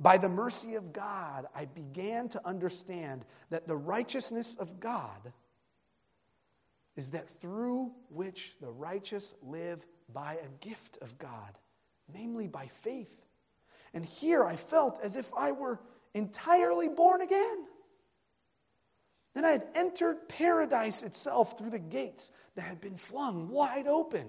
by 0.00 0.16
the 0.16 0.30
mercy 0.30 0.76
of 0.76 0.90
God, 0.90 1.48
I 1.54 1.66
began 1.66 2.30
to 2.30 2.40
understand 2.48 3.26
that 3.50 3.68
the 3.68 3.76
righteousness 3.76 4.56
of 4.58 4.80
God 4.80 5.34
is 6.96 7.10
that 7.10 7.28
through 7.28 7.92
which 8.08 8.56
the 8.62 8.70
righteous 8.70 9.34
live 9.42 9.86
by 10.14 10.38
a 10.42 10.66
gift 10.66 10.96
of 11.02 11.18
God, 11.18 11.58
namely 12.10 12.48
by 12.48 12.68
faith. 12.68 13.22
And 13.92 14.02
here 14.02 14.46
I 14.46 14.56
felt 14.56 14.98
as 15.02 15.14
if 15.14 15.30
I 15.36 15.52
were 15.52 15.78
entirely 16.14 16.88
born 16.88 17.20
again. 17.20 17.66
And 19.34 19.46
I 19.46 19.50
had 19.50 19.66
entered 19.74 20.28
paradise 20.28 21.02
itself 21.02 21.58
through 21.58 21.70
the 21.70 21.78
gates 21.78 22.30
that 22.56 22.62
had 22.62 22.80
been 22.80 22.96
flung 22.96 23.48
wide 23.48 23.86
open. 23.86 24.28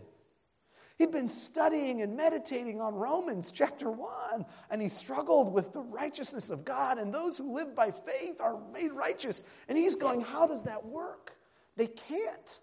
He'd 1.00 1.12
been 1.12 1.30
studying 1.30 2.02
and 2.02 2.18
meditating 2.18 2.82
on 2.82 2.94
Romans 2.94 3.54
chapter 3.54 3.90
1, 3.90 4.46
and 4.70 4.82
he 4.82 4.90
struggled 4.90 5.54
with 5.54 5.72
the 5.72 5.80
righteousness 5.80 6.50
of 6.50 6.66
God, 6.66 6.98
and 6.98 7.14
those 7.14 7.38
who 7.38 7.56
live 7.56 7.74
by 7.74 7.90
faith 7.90 8.42
are 8.42 8.60
made 8.74 8.92
righteous. 8.92 9.44
And 9.70 9.78
he's 9.78 9.96
going, 9.96 10.22
How 10.22 10.46
does 10.46 10.64
that 10.64 10.86
work? 10.86 11.38
They 11.78 11.88
can't. 11.88 12.60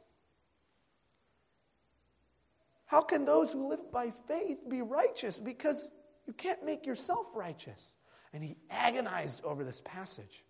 How 2.84 3.00
can 3.00 3.24
those 3.24 3.52
who 3.52 3.68
live 3.68 3.90
by 3.90 4.12
faith 4.28 4.58
be 4.68 4.82
righteous? 4.82 5.38
Because 5.38 5.88
you 6.26 6.34
can't 6.34 6.64
make 6.64 6.86
yourself 6.86 7.28
righteous. 7.34 7.96
And 8.32 8.44
he 8.44 8.56
agonized 8.70 9.42
over 9.44 9.64
this 9.64 9.80
passage. 9.84 10.44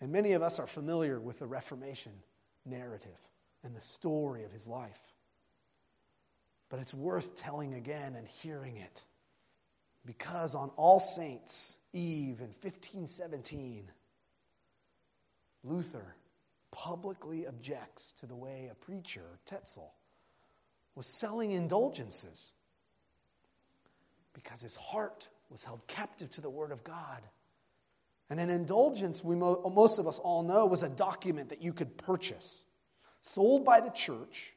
And 0.00 0.10
many 0.12 0.32
of 0.32 0.42
us 0.42 0.58
are 0.58 0.66
familiar 0.66 1.20
with 1.20 1.38
the 1.38 1.46
Reformation 1.46 2.12
narrative 2.64 3.18
and 3.62 3.74
the 3.74 3.82
story 3.82 4.44
of 4.44 4.52
his 4.52 4.66
life. 4.66 5.14
But 6.68 6.80
it's 6.80 6.94
worth 6.94 7.36
telling 7.36 7.74
again 7.74 8.14
and 8.14 8.26
hearing 8.26 8.76
it. 8.76 9.02
Because 10.06 10.54
on 10.54 10.70
All 10.76 11.00
Saints' 11.00 11.76
Eve 11.92 12.40
in 12.40 12.54
1517, 12.62 13.90
Luther 15.64 16.14
publicly 16.70 17.46
objects 17.46 18.12
to 18.20 18.26
the 18.26 18.34
way 18.34 18.70
a 18.70 18.74
preacher, 18.74 19.24
Tetzel, 19.44 19.92
was 20.94 21.06
selling 21.06 21.50
indulgences 21.52 22.52
because 24.32 24.60
his 24.60 24.76
heart 24.76 25.28
was 25.50 25.64
held 25.64 25.86
captive 25.86 26.30
to 26.30 26.40
the 26.40 26.50
Word 26.50 26.72
of 26.72 26.84
God. 26.84 27.22
And 28.30 28.38
an 28.38 28.48
indulgence, 28.48 29.24
we 29.24 29.34
mo- 29.34 29.60
most 29.74 29.98
of 29.98 30.06
us 30.06 30.20
all 30.20 30.42
know, 30.42 30.64
was 30.66 30.84
a 30.84 30.88
document 30.88 31.48
that 31.48 31.60
you 31.60 31.72
could 31.72 31.98
purchase, 31.98 32.64
sold 33.20 33.64
by 33.64 33.80
the 33.80 33.90
church, 33.90 34.52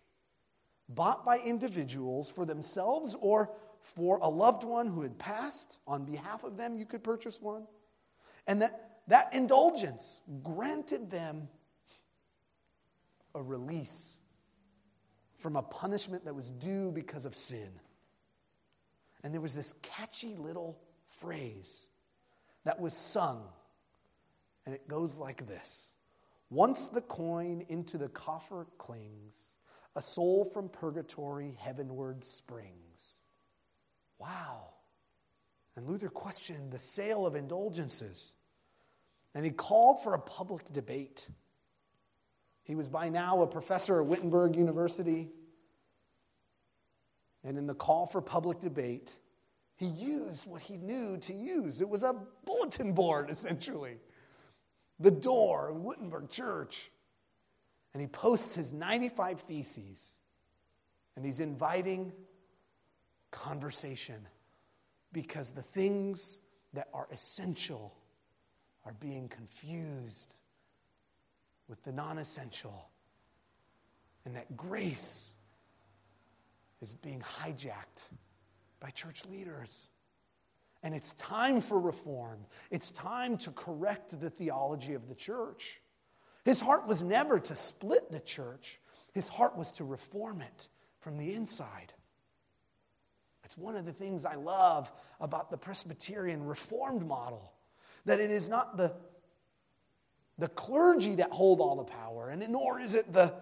bought 0.88 1.26
by 1.26 1.40
individuals 1.40 2.30
for 2.30 2.46
themselves 2.46 3.16
or 3.20 3.52
for 3.82 4.20
a 4.22 4.30
loved 4.30 4.64
one 4.64 4.88
who 4.88 5.02
had 5.02 5.18
passed. 5.18 5.78
On 5.88 6.06
behalf 6.06 6.44
of 6.44 6.56
them, 6.56 6.78
you 6.78 6.86
could 6.86 7.04
purchase 7.04 7.42
one. 7.42 7.66
And 8.46 8.62
that, 8.62 9.00
that 9.08 9.34
indulgence 9.34 10.22
granted 10.44 11.10
them 11.10 11.48
a 13.36 13.42
release 13.42 14.18
from 15.40 15.56
a 15.56 15.62
punishment 15.64 16.26
that 16.26 16.36
was 16.36 16.52
due 16.52 16.92
because 16.92 17.26
of 17.26 17.36
sin. 17.36 17.70
And 19.24 19.34
there 19.34 19.42
was 19.42 19.56
this 19.56 19.74
catchy 19.82 20.36
little 20.36 20.80
phrase 21.08 21.88
that 22.66 22.80
was 22.80 22.94
sung, 22.94 23.44
and 24.66 24.74
it 24.74 24.88
goes 24.88 25.18
like 25.18 25.48
this 25.48 25.94
Once 26.50 26.88
the 26.88 27.02
coin 27.02 27.66
into 27.70 27.98
the 27.98 28.10
coffer 28.10 28.68
clings, 28.78 29.56
a 29.96 30.02
soul 30.02 30.46
from 30.46 30.70
purgatory 30.70 31.58
heavenward 31.60 32.24
springs. 32.24 33.18
Wow. 34.20 34.70
And 35.76 35.88
Luther 35.88 36.10
questioned 36.10 36.72
the 36.72 36.80
sale 36.80 37.26
of 37.26 37.36
indulgences, 37.36 38.34
and 39.34 39.44
he 39.44 39.52
called 39.52 40.04
for 40.04 40.14
a 40.14 40.20
public 40.20 40.72
debate. 40.72 41.28
He 42.64 42.76
was 42.76 42.88
by 42.88 43.10
now 43.10 43.42
a 43.42 43.48
professor 43.48 44.00
at 44.00 44.06
Wittenberg 44.06 44.56
University. 44.56 45.30
And 47.44 47.58
in 47.58 47.68
the 47.68 47.74
call 47.74 48.06
for 48.06 48.22
public 48.22 48.60
debate, 48.60 49.12
he 49.76 49.88
used 49.88 50.46
what 50.46 50.62
he 50.62 50.78
knew 50.78 51.18
to 51.18 51.34
use. 51.34 51.82
It 51.82 51.90
was 51.90 52.04
a 52.04 52.16
bulletin 52.46 52.94
board, 52.94 53.30
essentially. 53.30 53.98
The 55.00 55.12
door 55.12 55.70
in 55.72 55.84
Wittenberg 55.84 56.30
Church. 56.30 56.90
And 57.94 58.02
he 58.02 58.08
posts 58.08 58.56
his 58.56 58.74
95 58.74 59.42
theses. 59.42 60.18
And 61.16 61.26
he's 61.26 61.40
inviting 61.40 62.12
conversation 63.32 64.28
because 65.12 65.52
the 65.52 65.62
things 65.62 66.40
that 66.74 66.88
are 66.94 67.08
essential 67.12 67.94
are 68.86 68.94
being 69.00 69.30
confused 69.30 70.36
with 71.68 71.84
the 71.84 71.92
non 71.92 72.18
essential. 72.18 72.90
And 74.26 74.36
that 74.36 74.56
grace 74.58 75.34
is 76.82 76.94
being 76.94 77.22
hijacked 77.22 78.04
by 78.80 78.90
church 78.90 79.24
leaders. 79.26 79.88
And 80.84 80.94
it's 80.94 81.14
time 81.14 81.62
for 81.62 81.80
reform. 81.80 82.40
It's 82.70 82.92
time 82.92 83.38
to 83.40 83.52
correct 83.52 84.20
the 84.20 84.30
theology 84.30 84.94
of 84.94 85.08
the 85.08 85.16
church. 85.16 85.82
His 86.44 86.60
heart 86.60 86.88
was 86.88 87.02
never 87.02 87.40
to 87.40 87.56
split 87.56 88.12
the 88.12 88.20
church, 88.20 88.80
his 89.14 89.28
heart 89.28 89.58
was 89.58 89.72
to 89.74 89.84
reform 89.84 90.42
it 90.42 90.68
from 91.00 91.18
the 91.18 91.34
inside. 91.34 91.94
It's 93.46 93.58
one 93.58 93.76
of 93.76 93.86
the 93.86 93.94
things 93.94 94.26
I 94.26 94.36
love 94.36 94.92
about 95.20 95.52
the 95.52 95.58
Presbyterian 95.58 96.44
Reformed 96.44 97.06
model 97.06 97.54
that 98.06 98.20
it 98.20 98.32
is 98.32 98.50
not 98.50 98.78
the 98.78 98.94
the 100.38 100.48
clergy 100.50 101.16
that 101.16 101.32
hold 101.32 101.60
all 101.60 101.76
the 101.76 101.84
power, 101.84 102.30
and 102.30 102.48
nor 102.50 102.80
is 102.80 102.96
it 102.96 103.12
the, 103.14 103.34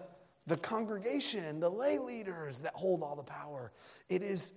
the 0.46 0.56
congregation, 0.56 1.60
the 1.60 1.70
lay 1.70 1.98
leaders 1.98 2.60
that 2.60 2.74
hold 2.74 3.02
all 3.02 3.16
the 3.16 3.22
power. 3.22 3.72
It 4.08 4.22
is 4.22 4.52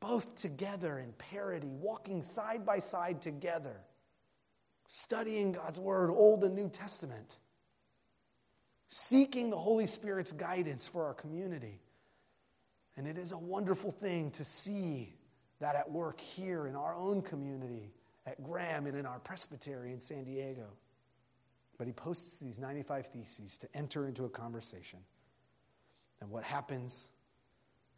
both 0.00 0.34
together 0.40 0.98
in 0.98 1.12
parity, 1.12 1.68
walking 1.68 2.22
side 2.22 2.64
by 2.64 2.78
side 2.78 3.20
together, 3.20 3.76
studying 4.88 5.52
God's 5.52 5.78
Word, 5.78 6.10
Old 6.10 6.42
and 6.42 6.54
New 6.54 6.68
Testament, 6.68 7.36
seeking 8.88 9.50
the 9.50 9.58
Holy 9.58 9.86
Spirit's 9.86 10.32
guidance 10.32 10.88
for 10.88 11.04
our 11.04 11.14
community. 11.14 11.80
And 12.96 13.06
it 13.06 13.18
is 13.18 13.32
a 13.32 13.38
wonderful 13.38 13.92
thing 13.92 14.30
to 14.32 14.44
see 14.44 15.14
that 15.60 15.76
at 15.76 15.90
work 15.90 16.20
here 16.20 16.66
in 16.66 16.74
our 16.74 16.94
own 16.94 17.22
community, 17.22 17.92
at 18.26 18.42
Graham, 18.42 18.86
and 18.86 18.96
in 18.96 19.06
our 19.06 19.18
presbytery 19.20 19.92
in 19.92 20.00
San 20.00 20.24
Diego. 20.24 20.66
But 21.78 21.86
he 21.86 21.92
posts 21.92 22.38
these 22.38 22.58
95 22.58 23.06
theses 23.06 23.56
to 23.58 23.68
enter 23.74 24.06
into 24.06 24.24
a 24.24 24.28
conversation. 24.28 24.98
And 26.20 26.30
what 26.30 26.42
happens 26.42 27.10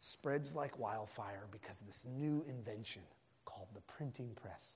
spreads 0.05 0.53
like 0.53 0.77
wildfire 0.77 1.45
because 1.49 1.79
this 1.79 2.05
new 2.05 2.43
invention 2.49 3.01
called 3.45 3.69
the 3.73 3.79
printing 3.81 4.29
press 4.35 4.75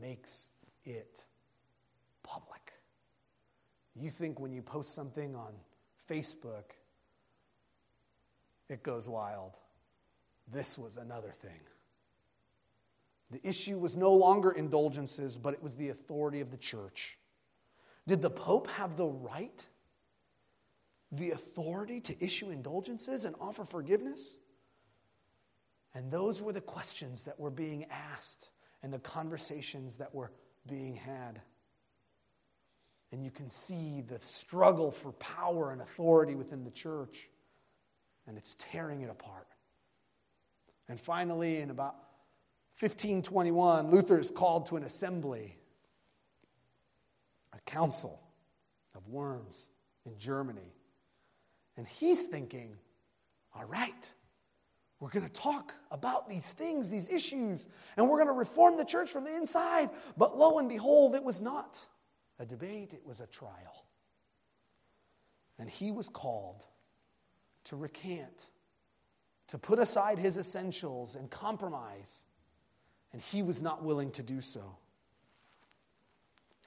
makes 0.00 0.50
it 0.84 1.24
public. 2.22 2.74
You 3.96 4.08
think 4.08 4.38
when 4.38 4.52
you 4.52 4.62
post 4.62 4.94
something 4.94 5.34
on 5.34 5.52
Facebook, 6.08 6.76
it 8.68 8.84
goes 8.84 9.08
wild. 9.08 9.56
This 10.52 10.78
was 10.78 10.96
another 10.96 11.32
thing. 11.32 11.60
The 13.32 13.40
issue 13.42 13.78
was 13.78 13.96
no 13.96 14.12
longer 14.12 14.52
indulgences, 14.52 15.36
but 15.36 15.54
it 15.54 15.62
was 15.62 15.74
the 15.74 15.88
authority 15.88 16.40
of 16.40 16.52
the 16.52 16.56
church. 16.56 17.18
Did 18.06 18.22
the 18.22 18.30
Pope 18.30 18.68
have 18.68 18.96
the 18.96 19.06
right, 19.06 19.66
the 21.10 21.32
authority 21.32 22.00
to 22.02 22.24
issue 22.24 22.50
indulgences 22.50 23.24
and 23.24 23.34
offer 23.40 23.64
forgiveness? 23.64 24.36
And 25.98 26.12
those 26.12 26.40
were 26.40 26.52
the 26.52 26.60
questions 26.60 27.24
that 27.24 27.40
were 27.40 27.50
being 27.50 27.84
asked 27.90 28.50
and 28.84 28.94
the 28.94 29.00
conversations 29.00 29.96
that 29.96 30.14
were 30.14 30.30
being 30.68 30.94
had. 30.94 31.40
And 33.10 33.24
you 33.24 33.32
can 33.32 33.50
see 33.50 34.02
the 34.02 34.20
struggle 34.20 34.92
for 34.92 35.10
power 35.14 35.72
and 35.72 35.82
authority 35.82 36.36
within 36.36 36.62
the 36.62 36.70
church, 36.70 37.28
and 38.28 38.38
it's 38.38 38.54
tearing 38.60 39.00
it 39.00 39.10
apart. 39.10 39.48
And 40.88 41.00
finally, 41.00 41.56
in 41.56 41.70
about 41.70 41.96
1521, 42.78 43.90
Luther 43.90 44.20
is 44.20 44.30
called 44.30 44.66
to 44.66 44.76
an 44.76 44.84
assembly, 44.84 45.58
a 47.52 47.60
council 47.62 48.20
of 48.94 49.08
Worms 49.08 49.70
in 50.06 50.16
Germany. 50.16 50.76
And 51.76 51.88
he's 51.88 52.26
thinking, 52.26 52.76
all 53.52 53.64
right, 53.64 54.12
we're 55.00 55.10
going 55.10 55.26
to 55.26 55.32
talk 55.32 55.74
about 55.90 56.28
these 56.28 56.52
things, 56.52 56.90
these 56.90 57.08
issues, 57.08 57.68
and 57.96 58.08
we're 58.08 58.16
going 58.16 58.28
to 58.28 58.32
reform 58.32 58.76
the 58.76 58.84
church 58.84 59.10
from 59.10 59.24
the 59.24 59.34
inside. 59.34 59.90
But 60.16 60.36
lo 60.36 60.58
and 60.58 60.68
behold, 60.68 61.14
it 61.14 61.22
was 61.22 61.40
not 61.40 61.84
a 62.38 62.46
debate, 62.46 62.92
it 62.92 63.06
was 63.06 63.20
a 63.20 63.26
trial. 63.26 63.84
And 65.58 65.68
he 65.68 65.92
was 65.92 66.08
called 66.08 66.64
to 67.64 67.76
recant, 67.76 68.46
to 69.48 69.58
put 69.58 69.78
aside 69.78 70.18
his 70.18 70.36
essentials 70.36 71.14
and 71.14 71.30
compromise. 71.30 72.22
And 73.12 73.22
he 73.22 73.42
was 73.42 73.62
not 73.62 73.84
willing 73.84 74.10
to 74.12 74.22
do 74.22 74.40
so. 74.40 74.76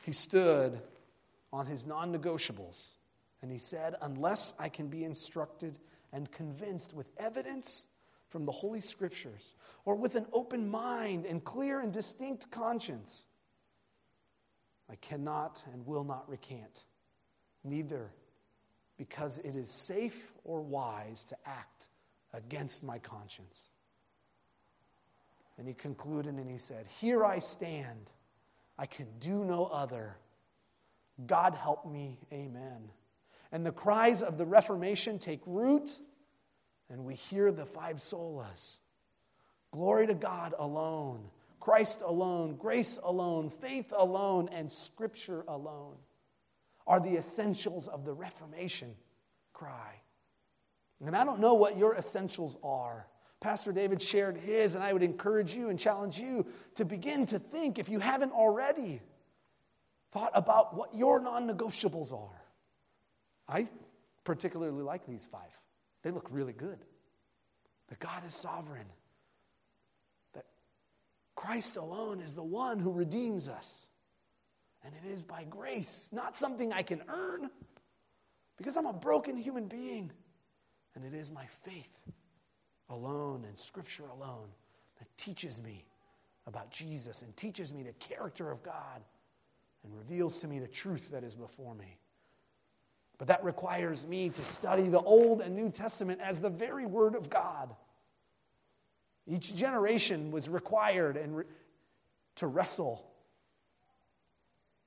He 0.04 0.14
stood 0.14 0.80
on 1.54 1.66
his 1.66 1.86
non 1.86 2.16
negotiables 2.16 2.92
and 3.42 3.52
he 3.52 3.58
said, 3.58 3.96
Unless 4.02 4.54
I 4.58 4.70
can 4.70 4.88
be 4.88 5.04
instructed 5.04 5.78
and 6.14 6.32
convinced 6.32 6.94
with 6.94 7.08
evidence 7.18 7.86
from 8.32 8.46
the 8.46 8.52
Holy 8.52 8.82
Scriptures, 8.82 9.54
or 9.86 9.96
with 9.96 10.16
an 10.16 10.26
open 10.32 10.68
mind 10.68 11.26
and 11.26 11.44
clear 11.44 11.82
and 11.82 11.92
distinct 11.92 12.50
conscience, 12.50 13.28
I 14.90 14.96
cannot 14.96 15.62
and 15.74 15.86
will 15.86 16.06
not 16.06 16.28
recant, 16.30 16.86
neither 17.64 18.12
because 18.98 19.38
it 19.40 19.56
is 19.56 19.70
safe 19.70 20.34
or 20.44 20.62
wise 20.62 21.26
to 21.26 21.38
act 21.46 21.90
against 22.34 22.84
my 22.84 23.00
conscience. 23.00 23.72
And 25.58 25.68
he 25.68 25.74
concluded 25.74 26.36
and 26.36 26.50
he 26.50 26.58
said, 26.58 26.86
Here 27.00 27.26
I 27.26 27.40
stand. 27.40 28.10
I 28.78 28.86
can 28.86 29.08
do 29.20 29.44
no 29.44 29.66
other. 29.66 30.16
God 31.28 31.54
help 31.54 31.86
me. 31.86 32.18
Amen. 32.32 32.90
And 33.52 33.66
the 33.66 33.72
cries 33.72 34.22
of 34.22 34.38
the 34.38 34.46
Reformation 34.46 35.20
take 35.20 35.42
root 35.46 36.00
and 36.92 37.06
we 37.06 37.16
hear 37.16 37.52
the 37.52 37.66
five 37.66 37.98
solas. 37.98 38.80
Glory 39.72 40.08
to 40.08 40.14
God 40.14 40.54
alone, 40.60 41.24
Christ 41.60 42.02
alone, 42.02 42.56
grace 42.56 43.00
alone, 43.02 43.50
faith 43.50 43.94
alone, 43.96 44.50
and 44.52 44.70
Scripture 44.70 45.44
alone 45.48 45.96
are 46.86 47.00
the 47.00 47.18
essentials 47.18 47.88
of 47.88 48.04
the 48.04 48.14
Reformation 48.14 48.94
cry. 49.54 50.02
And 51.06 51.16
I 51.16 51.24
don't 51.24 51.40
know 51.40 51.54
what 51.54 51.78
your 51.78 51.96
essentials 51.96 52.58
are. 52.64 53.08
Pastor 53.40 53.72
David 53.72 54.02
shared 54.02 54.38
his, 54.38 54.76
and 54.76 54.84
I 54.84 54.94
would 54.94 55.02
encourage 55.02 55.56
you 55.56 55.70
and 55.70 55.80
challenge 55.80 56.20
you 56.20 56.46
to 56.76 56.86
begin 56.86 57.26
to 57.28 57.40
think, 57.40 57.80
if 57.80 57.90
you 57.90 58.00
haven't 58.00 58.34
already, 58.34 59.02
thought 60.12 60.32
about 60.36 60.76
what 60.76 60.94
your 60.94 61.20
non 61.20 61.48
negotiables 61.48 62.14
are. 62.14 62.42
I 63.48 63.68
particularly 64.24 64.84
like 64.84 65.08
these 65.08 65.26
five. 65.32 65.61
They 66.04 66.12
look 66.12 66.28
really 66.32 66.54
good. 66.54 66.80
That 67.90 68.00
God 68.00 68.26
is 68.26 68.34
sovereign. 68.34 68.88
That 70.34 70.46
Christ 71.36 71.78
alone 71.78 72.22
is 72.22 72.36
the 72.36 72.44
one 72.44 72.80
who 72.80 72.92
redeems 72.92 73.50
us. 73.50 73.88
And 74.84 74.94
it 75.04 75.08
is 75.08 75.22
by 75.22 75.44
grace, 75.50 76.10
not 76.12 76.36
something 76.36 76.74
I 76.74 76.82
can 76.82 77.04
earn, 77.08 77.52
because 78.58 78.78
I'm 78.78 78.88
a 78.88 78.94
broken 78.94 79.38
human 79.38 79.68
being. 79.68 80.12
And 80.96 81.06
it 81.06 81.14
is 81.14 81.32
my 81.32 81.46
faith 81.64 81.98
alone 82.90 83.46
and 83.48 83.58
Scripture 83.58 84.06
alone 84.08 84.50
that 85.00 85.08
teaches 85.18 85.62
me 85.62 85.86
about 86.48 86.72
Jesus 86.72 87.22
and 87.22 87.36
teaches 87.38 87.74
me 87.74 87.84
the 87.84 87.94
character 87.94 88.52
of 88.52 88.64
God 88.64 89.02
and 89.84 89.96
reveals 89.96 90.40
to 90.40 90.48
me 90.48 90.60
the 90.60 90.68
truth 90.68 91.10
that 91.12 91.24
is 91.24 91.36
before 91.36 91.76
me. 91.76 91.98
But 93.22 93.28
that 93.28 93.44
requires 93.44 94.08
me 94.08 94.30
to 94.30 94.44
study 94.44 94.88
the 94.88 95.00
Old 95.00 95.44
and 95.44 95.56
New 95.56 95.70
Testament 95.70 96.20
as 96.24 96.40
the 96.40 96.50
very 96.50 96.88
Word 96.88 97.14
of 97.14 97.30
God. 97.30 97.70
Each 99.28 99.54
generation 99.54 100.32
was 100.32 100.50
required 100.50 101.18
and 101.18 101.38
re- 101.38 101.44
to 102.38 102.48
wrestle 102.48 103.06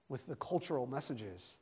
with 0.08 0.26
the 0.26 0.34
cultural 0.34 0.88
messages 0.88 1.58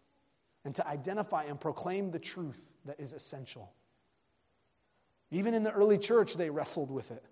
and 0.64 0.74
to 0.76 0.88
identify 0.88 1.44
and 1.44 1.60
proclaim 1.60 2.10
the 2.10 2.18
truth 2.18 2.64
that 2.86 2.98
is 2.98 3.12
essential. 3.12 3.70
Even 5.30 5.52
in 5.52 5.64
the 5.64 5.72
early 5.72 5.98
church, 5.98 6.36
they 6.36 6.48
wrestled 6.48 6.90
with 6.90 7.10
it. 7.10 7.22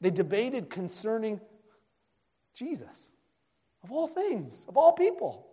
They 0.00 0.10
debated 0.10 0.70
concerning 0.70 1.40
Jesus, 2.52 3.12
of 3.84 3.92
all 3.92 4.08
things, 4.08 4.66
of 4.68 4.76
all 4.76 4.92
people. 4.92 5.51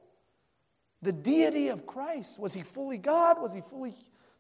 The 1.02 1.12
deity 1.12 1.70
of 1.70 1.86
Christ. 1.86 2.40
Was 2.40 2.54
he 2.54 2.64
fully 2.64 2.98
God? 2.98 3.42
Was 3.42 3.54
he 3.54 3.62
fully 3.62 3.94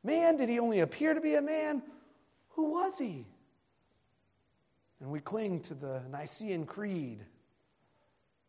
man? 0.04 0.38
Did 0.38 0.50
he 0.50 0.60
only 0.60 0.80
appear 0.82 1.14
to 1.14 1.22
be 1.22 1.36
a 1.36 1.42
man? 1.42 1.82
Who 2.50 2.72
was 2.72 2.98
he? 2.98 3.26
And 5.00 5.10
we 5.10 5.20
cling 5.20 5.62
to 5.62 5.74
the 5.74 6.02
Nicene 6.12 6.66
Creed 6.66 7.24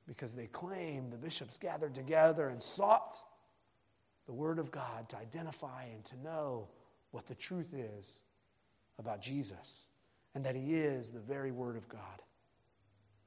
because 0.09 0.35
they 0.35 0.47
claim 0.49 1.11
the 1.11 1.17
bishops 1.17 1.57
gathered 1.57 1.95
together 1.95 2.49
and 2.49 2.61
sought 2.61 3.17
the 4.27 4.33
Word 4.33 4.59
of 4.59 4.73
God 4.73 5.09
to 5.11 5.17
identify 5.17 5.85
and 5.85 6.05
to 6.07 6.17
know 6.21 6.69
what 7.13 7.27
the 7.27 7.35
truth 7.35 7.73
is 7.73 8.19
about 8.99 9.21
Jesus 9.21 9.87
and 10.35 10.45
that 10.45 10.57
He 10.57 10.75
is 10.75 11.11
the 11.11 11.21
very 11.21 11.53
Word 11.53 11.77
of 11.77 11.89
God. 11.89 12.01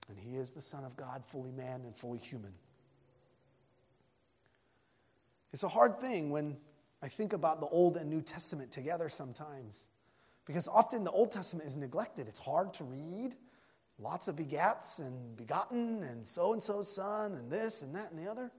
And 0.10 0.17
He 0.17 0.36
is 0.36 0.52
the 0.52 0.62
Son 0.62 0.84
of 0.84 0.98
God, 0.98 1.24
fully 1.26 1.52
man 1.52 1.82
and 1.86 1.96
fully 1.96 2.19
human. 2.19 2.54
It's 5.54 5.63
a 5.63 5.70
hard 5.70 6.00
thing 6.00 6.32
when 6.32 6.58
I 7.02 7.08
think 7.08 7.34
about 7.34 7.60
the 7.60 7.68
Old 7.68 7.96
and 7.96 8.10
New 8.10 8.22
Testament 8.22 8.72
together 8.72 9.08
sometimes. 9.08 9.88
Because 10.46 10.68
often 10.68 11.04
the 11.04 11.12
Old 11.12 11.32
Testament 11.32 11.68
is 11.68 11.78
neglected. 11.78 12.28
It's 12.28 12.39
hard 12.39 12.74
to 12.74 12.84
read. 12.84 13.36
Lots 14.00 14.28
of 14.28 14.36
begats 14.36 15.00
and 15.00 15.38
begotten 15.38 16.04
and 16.04 16.28
so 16.28 16.54
and 16.54 16.62
so's 16.62 16.94
son 16.94 17.34
and 17.34 17.52
this 17.52 17.84
and 17.84 17.96
that 17.96 18.12
and 18.12 18.20
the 18.20 18.30
other. 18.30 18.52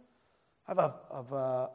I 0.67 0.71
have 0.71 0.79
a, 0.79 0.95
of 1.11 1.33
a, 1.33 1.71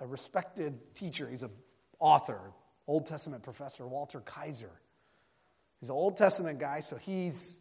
a 0.00 0.06
respected 0.06 0.94
teacher. 0.94 1.28
He's 1.28 1.42
an 1.42 1.50
author, 1.98 2.40
Old 2.86 3.06
Testament 3.06 3.42
professor, 3.42 3.86
Walter 3.86 4.20
Kaiser. 4.20 4.72
He's 5.80 5.90
an 5.90 5.94
Old 5.94 6.16
Testament 6.16 6.58
guy, 6.58 6.80
so 6.80 6.96
he's, 6.96 7.60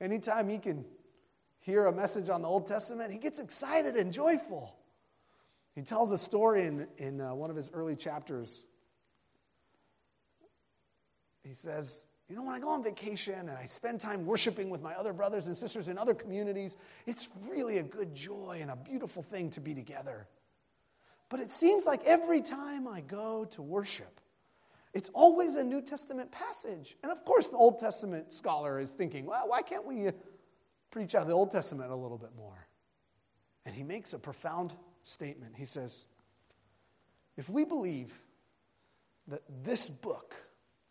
anytime 0.00 0.48
he 0.48 0.58
can 0.58 0.84
hear 1.64 1.86
a 1.86 1.92
message 1.92 2.28
on 2.28 2.42
the 2.42 2.48
Old 2.48 2.66
Testament, 2.66 3.10
he 3.10 3.18
gets 3.18 3.38
excited 3.38 3.96
and 3.96 4.12
joyful. 4.12 4.76
He 5.74 5.80
tells 5.80 6.12
a 6.12 6.18
story 6.18 6.66
in, 6.66 6.86
in 6.98 7.20
uh, 7.20 7.34
one 7.34 7.48
of 7.48 7.56
his 7.56 7.70
early 7.72 7.96
chapters. 7.96 8.66
He 11.42 11.54
says, 11.54 12.04
You 12.28 12.36
know, 12.36 12.42
when 12.42 12.54
I 12.54 12.58
go 12.58 12.68
on 12.68 12.84
vacation 12.84 13.38
and 13.38 13.50
I 13.50 13.64
spend 13.64 13.98
time 13.98 14.26
worshiping 14.26 14.68
with 14.68 14.82
my 14.82 14.94
other 14.94 15.14
brothers 15.14 15.46
and 15.46 15.56
sisters 15.56 15.88
in 15.88 15.96
other 15.96 16.12
communities, 16.12 16.76
it's 17.06 17.30
really 17.48 17.78
a 17.78 17.82
good 17.82 18.14
joy 18.14 18.58
and 18.60 18.70
a 18.70 18.76
beautiful 18.76 19.22
thing 19.22 19.48
to 19.50 19.60
be 19.60 19.74
together. 19.74 20.28
But 21.30 21.40
it 21.40 21.50
seems 21.50 21.86
like 21.86 22.04
every 22.04 22.42
time 22.42 22.86
I 22.86 23.00
go 23.00 23.46
to 23.52 23.62
worship, 23.62 24.20
it's 24.92 25.10
always 25.14 25.54
a 25.54 25.64
New 25.64 25.80
Testament 25.80 26.30
passage. 26.30 26.94
And 27.02 27.10
of 27.10 27.24
course, 27.24 27.48
the 27.48 27.56
Old 27.56 27.78
Testament 27.78 28.34
scholar 28.34 28.78
is 28.78 28.92
thinking, 28.92 29.24
well, 29.24 29.48
why 29.48 29.62
can't 29.62 29.86
we 29.86 30.10
preach 30.94 31.16
out 31.16 31.26
the 31.26 31.32
Old 31.32 31.50
Testament 31.50 31.90
a 31.90 31.96
little 31.96 32.16
bit 32.16 32.30
more. 32.36 32.68
And 33.66 33.74
he 33.74 33.82
makes 33.82 34.12
a 34.12 34.18
profound 34.18 34.74
statement. 35.02 35.56
He 35.56 35.64
says, 35.64 36.06
If 37.36 37.50
we 37.50 37.64
believe 37.64 38.16
that 39.26 39.42
this 39.64 39.90
book, 39.90 40.36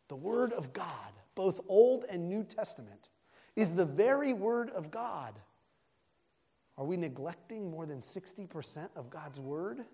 the 0.09 0.17
Word 0.17 0.51
of 0.51 0.73
God, 0.73 1.13
both 1.35 1.61
Old 1.69 2.03
and 2.09 2.27
New 2.27 2.43
Testament, 2.43 3.11
is 3.55 3.71
the 3.71 3.85
very 3.85 4.33
Word 4.33 4.71
of 4.71 4.91
God, 4.91 5.39
are 6.77 6.83
we 6.83 6.97
neglecting 6.97 7.71
more 7.71 7.85
than 7.85 7.99
60% 7.99 8.89
of 8.97 9.09
God's 9.09 9.39
Word? 9.39 9.85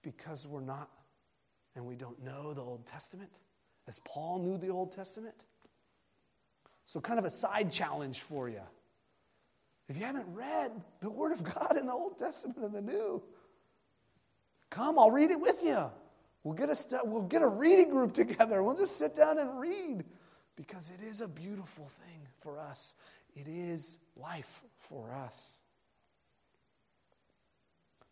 Because 0.00 0.46
we're 0.46 0.62
not 0.62 0.88
and 1.76 1.84
we 1.84 1.94
don't 1.94 2.24
know 2.24 2.54
the 2.54 2.62
Old 2.62 2.86
Testament, 2.86 3.32
as 3.86 4.00
Paul 4.06 4.38
knew 4.38 4.56
the 4.56 4.70
Old 4.70 4.92
Testament? 4.92 5.34
So, 6.84 7.00
kind 7.00 7.18
of 7.18 7.24
a 7.24 7.30
side 7.30 7.70
challenge 7.70 8.20
for 8.20 8.48
you. 8.48 8.62
If 9.88 9.98
you 9.98 10.04
haven't 10.04 10.26
read 10.34 10.72
the 11.00 11.10
Word 11.10 11.32
of 11.32 11.42
God 11.42 11.76
in 11.78 11.86
the 11.86 11.92
Old 11.92 12.18
Testament 12.18 12.58
and 12.58 12.74
the 12.74 12.80
New, 12.80 13.22
come, 14.70 14.98
I'll 14.98 15.10
read 15.10 15.30
it 15.30 15.40
with 15.40 15.62
you. 15.62 15.90
We'll 16.44 16.54
get 16.54 16.70
a, 16.70 16.74
st- 16.74 17.06
we'll 17.06 17.22
get 17.22 17.42
a 17.42 17.46
reading 17.46 17.90
group 17.90 18.12
together. 18.12 18.62
We'll 18.62 18.76
just 18.76 18.96
sit 18.96 19.14
down 19.14 19.38
and 19.38 19.60
read 19.60 20.04
because 20.56 20.90
it 20.98 21.04
is 21.04 21.20
a 21.20 21.28
beautiful 21.28 21.90
thing 22.04 22.26
for 22.40 22.58
us. 22.58 22.94
It 23.34 23.46
is 23.48 23.98
life 24.16 24.62
for 24.78 25.12
us. 25.12 25.58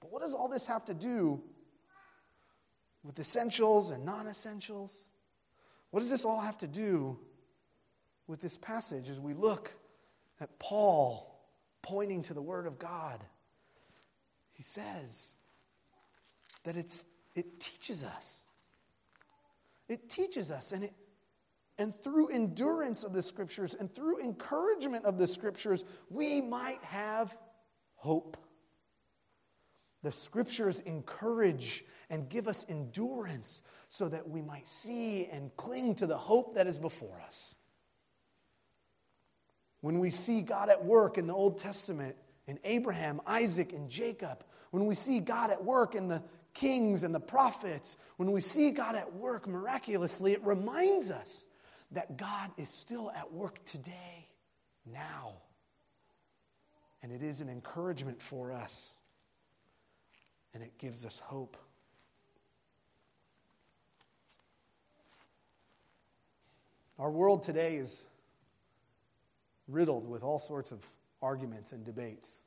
But 0.01 0.11
what 0.13 0.23
does 0.23 0.33
all 0.33 0.49
this 0.49 0.67
have 0.67 0.85
to 0.87 0.95
do 0.95 1.43
with 3.05 3.19
essentials 3.19 3.91
and 3.91 4.05
non 4.05 4.27
essentials? 4.27 5.09
What 5.91 6.01
does 6.01 6.11
this 6.11 6.25
all 6.25 6.41
have 6.41 6.59
to 6.59 6.67
do 6.67 7.19
with 8.31 8.41
this 8.41 8.57
passage 8.57 9.11
as 9.11 9.21
we 9.21 9.35
look 9.35 9.73
at 10.41 10.57
Paul 10.59 11.37
pointing 11.83 12.23
to 12.23 12.35
the 12.35 12.41
Word 12.41 12.67
of 12.67 12.79
God? 12.79 13.23
He 14.53 14.63
says 14.63 15.35
that 16.65 16.77
it's, 16.77 17.05
it 17.35 17.59
teaches 17.59 18.05
us. 18.05 18.45
It 19.89 20.09
teaches 20.09 20.53
us, 20.53 20.71
and, 20.71 20.85
it, 20.85 20.93
and 21.77 21.93
through 21.93 22.29
endurance 22.29 23.03
of 23.03 23.13
the 23.13 23.23
Scriptures 23.23 23.75
and 23.79 23.93
through 23.93 24.21
encouragement 24.21 25.05
of 25.05 25.19
the 25.19 25.27
Scriptures, 25.27 25.85
we 26.09 26.41
might 26.41 26.83
have 26.85 27.37
hope. 27.97 28.37
The 30.03 30.13
scriptures 30.13 30.81
encourage 30.81 31.85
and 32.09 32.29
give 32.29 32.49
us 32.49 32.65
endurance 32.69 33.63
so 33.89 34.09
that 34.09 34.27
we 34.27 34.41
might 34.41 34.67
see 34.67 35.27
and 35.27 35.55
cling 35.57 35.95
to 35.97 36.07
the 36.07 36.17
hope 36.17 36.55
that 36.55 36.67
is 36.67 36.79
before 36.79 37.21
us. 37.21 37.55
When 39.81 39.99
we 39.99 40.11
see 40.11 40.41
God 40.43 40.69
at 40.69 40.85
work 40.85 41.19
in 41.19 41.27
the 41.27 41.35
Old 41.35 41.59
Testament, 41.59 42.17
in 42.47 42.59
Abraham, 42.65 43.21
Isaac, 43.27 43.73
and 43.73 43.89
Jacob, 43.89 44.45
when 44.71 44.87
we 44.87 44.95
see 44.95 45.21
God 45.21 45.51
at 45.51 45.65
work 45.65 45.95
in 45.95 46.09
the 46.09 46.23
kings 46.53 47.05
and 47.05 47.15
the 47.15 47.21
prophets, 47.21 47.97
when 48.17 48.33
we 48.33 48.41
see 48.41 48.71
God 48.71 48.95
at 48.95 49.15
work 49.15 49.47
miraculously, 49.47 50.33
it 50.33 50.45
reminds 50.45 51.11
us 51.11 51.47
that 51.93 52.17
God 52.17 52.51
is 52.57 52.69
still 52.69 53.11
at 53.17 53.33
work 53.33 53.65
today, 53.65 54.29
now. 54.87 55.35
And 57.03 57.11
it 57.13 57.23
is 57.23 57.41
an 57.41 57.49
encouragement 57.49 58.21
for 58.21 58.53
us 58.53 58.95
and 60.53 60.63
it 60.63 60.77
gives 60.79 61.05
us 61.05 61.19
hope. 61.19 61.57
Our 66.99 67.11
world 67.11 67.43
today 67.43 67.77
is 67.77 68.07
riddled 69.71 70.09
with 70.09 70.23
all 70.23 70.39
sorts 70.39 70.73
of 70.73 70.85
arguments 71.23 71.73
and 71.73 71.85
debates 71.85 72.43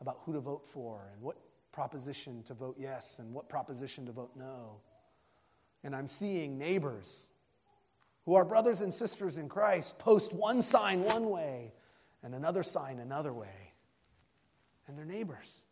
about 0.00 0.18
who 0.24 0.32
to 0.32 0.40
vote 0.40 0.64
for 0.66 1.08
and 1.12 1.22
what 1.22 1.36
proposition 1.72 2.42
to 2.44 2.54
vote 2.54 2.76
yes 2.78 3.18
and 3.18 3.32
what 3.32 3.48
proposition 3.48 4.06
to 4.06 4.12
vote 4.12 4.30
no. 4.36 4.80
And 5.84 5.94
I'm 5.94 6.08
seeing 6.08 6.58
neighbors 6.58 7.28
who 8.24 8.34
are 8.34 8.44
brothers 8.44 8.80
and 8.80 8.92
sisters 8.92 9.38
in 9.38 9.48
Christ 9.48 9.98
post 9.98 10.32
one 10.32 10.60
sign 10.62 11.02
one 11.02 11.30
way 11.30 11.72
and 12.22 12.34
another 12.34 12.62
sign 12.62 12.98
another 12.98 13.32
way. 13.32 13.72
And 14.86 14.98
they're 14.98 15.04
neighbors. 15.04 15.62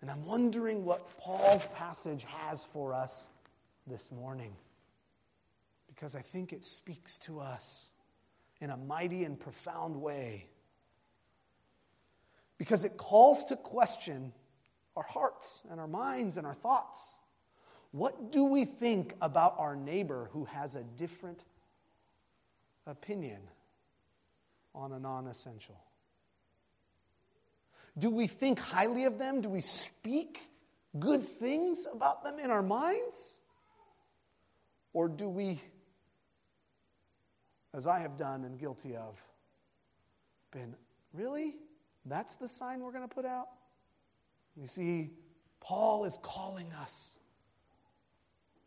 And 0.00 0.10
I'm 0.10 0.24
wondering 0.26 0.84
what 0.84 1.18
Paul's 1.18 1.66
passage 1.74 2.24
has 2.24 2.64
for 2.72 2.92
us 2.92 3.26
this 3.86 4.12
morning. 4.12 4.54
Because 5.94 6.16
I 6.16 6.22
think 6.22 6.52
it 6.52 6.64
speaks 6.64 7.18
to 7.18 7.40
us 7.40 7.88
in 8.60 8.70
a 8.70 8.76
mighty 8.76 9.24
and 9.24 9.38
profound 9.38 9.96
way. 10.00 10.48
Because 12.58 12.84
it 12.84 12.96
calls 12.96 13.44
to 13.44 13.56
question 13.56 14.32
our 14.96 15.02
hearts 15.02 15.62
and 15.70 15.78
our 15.78 15.86
minds 15.86 16.36
and 16.36 16.46
our 16.46 16.54
thoughts. 16.54 17.14
What 17.92 18.32
do 18.32 18.44
we 18.44 18.64
think 18.64 19.14
about 19.20 19.54
our 19.58 19.76
neighbor 19.76 20.28
who 20.32 20.44
has 20.46 20.74
a 20.74 20.82
different 20.82 21.42
opinion 22.86 23.40
on 24.74 24.92
a 24.92 24.98
non 24.98 25.26
essential? 25.28 25.80
Do 27.96 28.10
we 28.10 28.26
think 28.26 28.58
highly 28.58 29.04
of 29.04 29.18
them? 29.18 29.40
Do 29.40 29.48
we 29.48 29.60
speak 29.60 30.40
good 30.98 31.28
things 31.38 31.86
about 31.92 32.24
them 32.24 32.38
in 32.40 32.50
our 32.50 32.62
minds? 32.62 33.38
Or 34.92 35.08
do 35.08 35.28
we, 35.28 35.60
as 37.74 37.86
I 37.86 37.98
have 37.98 38.16
done 38.16 38.44
and 38.44 38.58
guilty 38.58 38.96
of, 38.96 39.20
been, 40.52 40.74
really? 41.12 41.56
That's 42.06 42.36
the 42.36 42.48
sign 42.48 42.80
we're 42.80 42.92
going 42.92 43.08
to 43.08 43.14
put 43.14 43.24
out? 43.24 43.48
You 44.56 44.66
see, 44.66 45.10
Paul 45.60 46.04
is 46.04 46.18
calling 46.22 46.70
us 46.80 47.16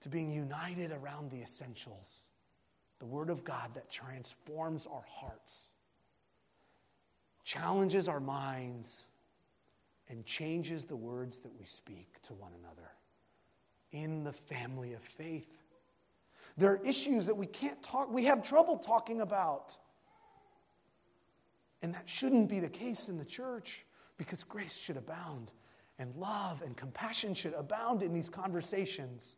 to 0.01 0.09
being 0.09 0.31
united 0.31 0.91
around 0.91 1.31
the 1.31 1.41
essentials 1.41 2.23
the 2.99 3.05
Word 3.05 3.29
of 3.29 3.43
God 3.43 3.75
that 3.75 3.91
transforms 3.91 4.87
our 4.87 5.05
hearts, 5.07 5.71
challenges 7.43 8.07
our 8.07 8.19
minds, 8.19 9.05
and 10.09 10.25
changes 10.25 10.85
the 10.85 10.95
words 10.95 11.39
that 11.39 11.51
we 11.59 11.65
speak 11.65 12.21
to 12.23 12.33
one 12.33 12.53
another 12.59 12.89
in 13.91 14.23
the 14.23 14.33
family 14.33 14.93
of 14.93 15.01
faith. 15.01 15.47
There 16.57 16.71
are 16.71 16.83
issues 16.83 17.27
that 17.27 17.37
we 17.37 17.45
can't 17.45 17.81
talk, 17.83 18.11
we 18.11 18.25
have 18.25 18.43
trouble 18.43 18.77
talking 18.77 19.21
about. 19.21 19.77
And 21.83 21.93
that 21.93 22.09
shouldn't 22.09 22.49
be 22.49 22.59
the 22.59 22.69
case 22.69 23.09
in 23.09 23.17
the 23.17 23.25
church 23.25 23.85
because 24.17 24.43
grace 24.43 24.75
should 24.75 24.97
abound 24.97 25.51
and 25.99 26.15
love 26.15 26.63
and 26.63 26.75
compassion 26.75 27.33
should 27.33 27.53
abound 27.53 28.01
in 28.01 28.11
these 28.11 28.29
conversations. 28.29 29.37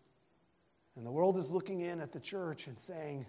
And 0.95 1.05
the 1.05 1.11
world 1.11 1.37
is 1.37 1.51
looking 1.51 1.81
in 1.81 1.99
at 1.99 2.11
the 2.11 2.19
church 2.19 2.67
and 2.67 2.79
saying, 2.79 3.25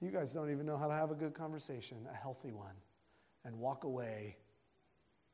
You 0.00 0.10
guys 0.10 0.32
don't 0.32 0.50
even 0.50 0.64
know 0.64 0.78
how 0.78 0.88
to 0.88 0.94
have 0.94 1.10
a 1.10 1.14
good 1.14 1.34
conversation, 1.34 1.98
a 2.10 2.16
healthy 2.16 2.52
one, 2.52 2.74
and 3.44 3.58
walk 3.58 3.84
away 3.84 4.36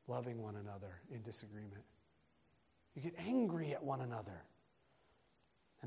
loving 0.07 0.41
one 0.41 0.55
another 0.55 1.01
in 1.11 1.21
disagreement. 1.21 1.83
You 2.95 3.01
get 3.01 3.15
angry 3.19 3.73
at 3.73 3.83
one 3.83 4.01
another. 4.01 4.43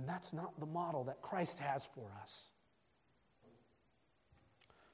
And 0.01 0.09
that's 0.09 0.33
not 0.33 0.59
the 0.59 0.65
model 0.65 1.05
that 1.05 1.21
Christ 1.21 1.59
has 1.59 1.85
for 1.85 2.11
us. 2.23 2.49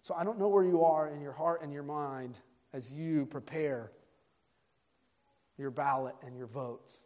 So 0.03 0.16
I 0.19 0.25
don't 0.25 0.37
know 0.37 0.49
where 0.49 0.64
you 0.64 0.83
are 0.83 1.09
in 1.09 1.21
your 1.21 1.33
heart 1.33 1.62
and 1.62 1.73
your 1.73 1.85
mind 1.85 2.40
as 2.73 2.92
you 2.92 3.25
prepare 3.27 3.92
your 5.59 5.71
ballot 5.71 6.16
and 6.27 6.37
your 6.37 6.49
votes. 6.49 7.05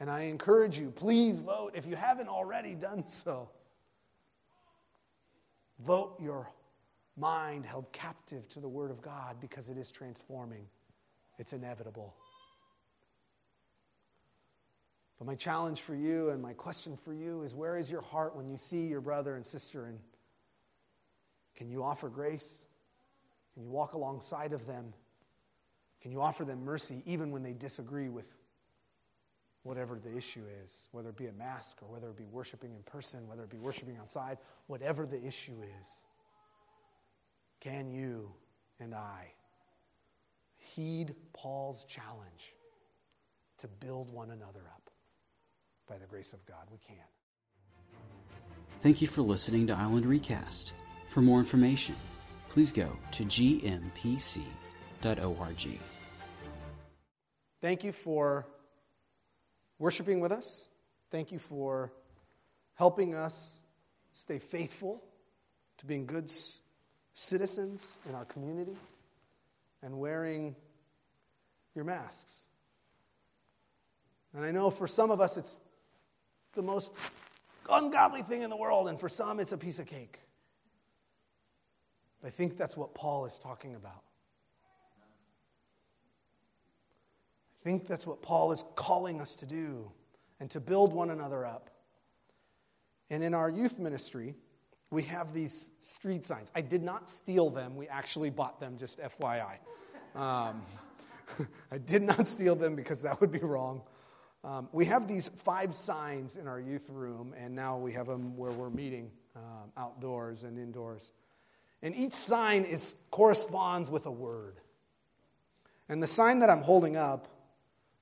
And 0.00 0.08
I 0.08 0.22
encourage 0.22 0.78
you, 0.78 0.90
please 0.90 1.40
vote 1.40 1.72
if 1.74 1.84
you 1.84 1.94
haven't 1.94 2.28
already 2.28 2.74
done 2.74 3.06
so. 3.06 3.50
Vote 5.80 6.16
your 6.22 6.50
mind 7.18 7.66
held 7.66 7.92
captive 7.92 8.48
to 8.48 8.60
the 8.60 8.68
Word 8.68 8.90
of 8.90 9.02
God 9.02 9.36
because 9.42 9.68
it 9.68 9.76
is 9.76 9.90
transforming. 9.90 10.64
It's 11.38 11.52
inevitable. 11.52 12.14
But 15.18 15.26
my 15.26 15.34
challenge 15.34 15.80
for 15.80 15.94
you 15.94 16.30
and 16.30 16.42
my 16.42 16.52
question 16.52 16.96
for 16.96 17.14
you 17.14 17.42
is 17.42 17.54
where 17.54 17.76
is 17.76 17.90
your 17.90 18.00
heart 18.00 18.34
when 18.34 18.48
you 18.48 18.56
see 18.56 18.86
your 18.86 19.00
brother 19.00 19.36
and 19.36 19.46
sister 19.46 19.86
and 19.86 19.98
can 21.56 21.68
you 21.68 21.84
offer 21.84 22.08
grace? 22.08 22.66
Can 23.54 23.62
you 23.62 23.70
walk 23.70 23.92
alongside 23.92 24.52
of 24.52 24.66
them? 24.66 24.92
Can 26.00 26.10
you 26.10 26.20
offer 26.20 26.44
them 26.44 26.64
mercy 26.64 27.02
even 27.06 27.30
when 27.30 27.44
they 27.44 27.52
disagree 27.52 28.08
with 28.08 28.26
whatever 29.62 29.98
the 29.98 30.14
issue 30.14 30.42
is, 30.64 30.88
whether 30.90 31.10
it 31.10 31.16
be 31.16 31.26
a 31.26 31.32
mask 31.32 31.78
or 31.80 31.86
whether 31.88 32.10
it 32.10 32.16
be 32.16 32.26
worshiping 32.26 32.74
in 32.74 32.82
person, 32.82 33.26
whether 33.28 33.44
it 33.44 33.50
be 33.50 33.56
worshiping 33.56 33.96
outside, 34.00 34.38
whatever 34.66 35.06
the 35.06 35.24
issue 35.24 35.56
is? 35.80 36.00
Can 37.60 37.88
you 37.88 38.32
and 38.80 38.94
I 38.94 39.32
heed 40.74 41.14
Paul's 41.32 41.84
challenge 41.84 42.54
to 43.58 43.68
build 43.68 44.10
one 44.10 44.30
another 44.30 44.62
up. 44.74 44.83
By 45.88 45.98
the 45.98 46.06
grace 46.06 46.32
of 46.32 46.44
God, 46.46 46.66
we 46.70 46.78
can. 46.78 46.96
Thank 48.82 49.02
you 49.02 49.08
for 49.08 49.22
listening 49.22 49.66
to 49.66 49.74
Island 49.74 50.06
Recast. 50.06 50.72
For 51.10 51.20
more 51.20 51.38
information, 51.38 51.96
please 52.48 52.72
go 52.72 52.96
to 53.12 53.24
gmpc.org. 53.24 54.48
Thank 57.60 57.84
you 57.84 57.92
for 57.92 58.46
worshiping 59.78 60.20
with 60.20 60.32
us. 60.32 60.64
Thank 61.10 61.32
you 61.32 61.38
for 61.38 61.92
helping 62.74 63.14
us 63.14 63.58
stay 64.12 64.38
faithful 64.38 65.02
to 65.78 65.86
being 65.86 66.06
good 66.06 66.30
citizens 67.14 67.96
in 68.08 68.14
our 68.14 68.24
community 68.24 68.76
and 69.82 69.98
wearing 69.98 70.56
your 71.74 71.84
masks. 71.84 72.46
And 74.34 74.44
I 74.44 74.50
know 74.50 74.70
for 74.70 74.88
some 74.88 75.10
of 75.10 75.20
us 75.20 75.36
it's 75.36 75.58
the 76.54 76.62
most 76.62 76.92
ungodly 77.70 78.22
thing 78.22 78.42
in 78.42 78.50
the 78.50 78.56
world, 78.56 78.88
and 78.88 78.98
for 78.98 79.08
some, 79.08 79.40
it's 79.40 79.52
a 79.52 79.58
piece 79.58 79.78
of 79.78 79.86
cake. 79.86 80.18
I 82.24 82.30
think 82.30 82.56
that's 82.56 82.76
what 82.76 82.94
Paul 82.94 83.26
is 83.26 83.38
talking 83.38 83.74
about. 83.74 84.02
I 87.60 87.64
think 87.64 87.86
that's 87.86 88.06
what 88.06 88.22
Paul 88.22 88.52
is 88.52 88.64
calling 88.76 89.20
us 89.20 89.34
to 89.36 89.46
do 89.46 89.90
and 90.40 90.50
to 90.50 90.60
build 90.60 90.92
one 90.92 91.10
another 91.10 91.44
up. 91.46 91.70
And 93.10 93.22
in 93.22 93.34
our 93.34 93.50
youth 93.50 93.78
ministry, 93.78 94.34
we 94.90 95.02
have 95.04 95.34
these 95.34 95.68
street 95.80 96.24
signs. 96.24 96.50
I 96.54 96.60
did 96.60 96.82
not 96.82 97.10
steal 97.10 97.50
them, 97.50 97.76
we 97.76 97.88
actually 97.88 98.30
bought 98.30 98.60
them, 98.60 98.78
just 98.78 99.00
FYI. 99.00 99.58
Um, 100.14 100.62
I 101.70 101.78
did 101.78 102.02
not 102.02 102.26
steal 102.26 102.54
them 102.54 102.74
because 102.76 103.02
that 103.02 103.20
would 103.20 103.32
be 103.32 103.38
wrong. 103.38 103.82
Um, 104.44 104.68
we 104.72 104.84
have 104.84 105.08
these 105.08 105.28
five 105.28 105.74
signs 105.74 106.36
in 106.36 106.46
our 106.46 106.60
youth 106.60 106.90
room, 106.90 107.34
and 107.36 107.54
now 107.54 107.78
we 107.78 107.94
have 107.94 108.06
them 108.06 108.36
where 108.36 108.50
we're 108.50 108.68
meeting 108.68 109.10
um, 109.34 109.72
outdoors 109.76 110.44
and 110.44 110.58
indoors. 110.58 111.12
And 111.82 111.96
each 111.96 112.12
sign 112.12 112.64
is, 112.64 112.94
corresponds 113.10 113.88
with 113.88 114.04
a 114.04 114.10
word. 114.10 114.60
And 115.88 116.02
the 116.02 116.06
sign 116.06 116.40
that 116.40 116.50
I'm 116.50 116.62
holding 116.62 116.96
up 116.96 117.28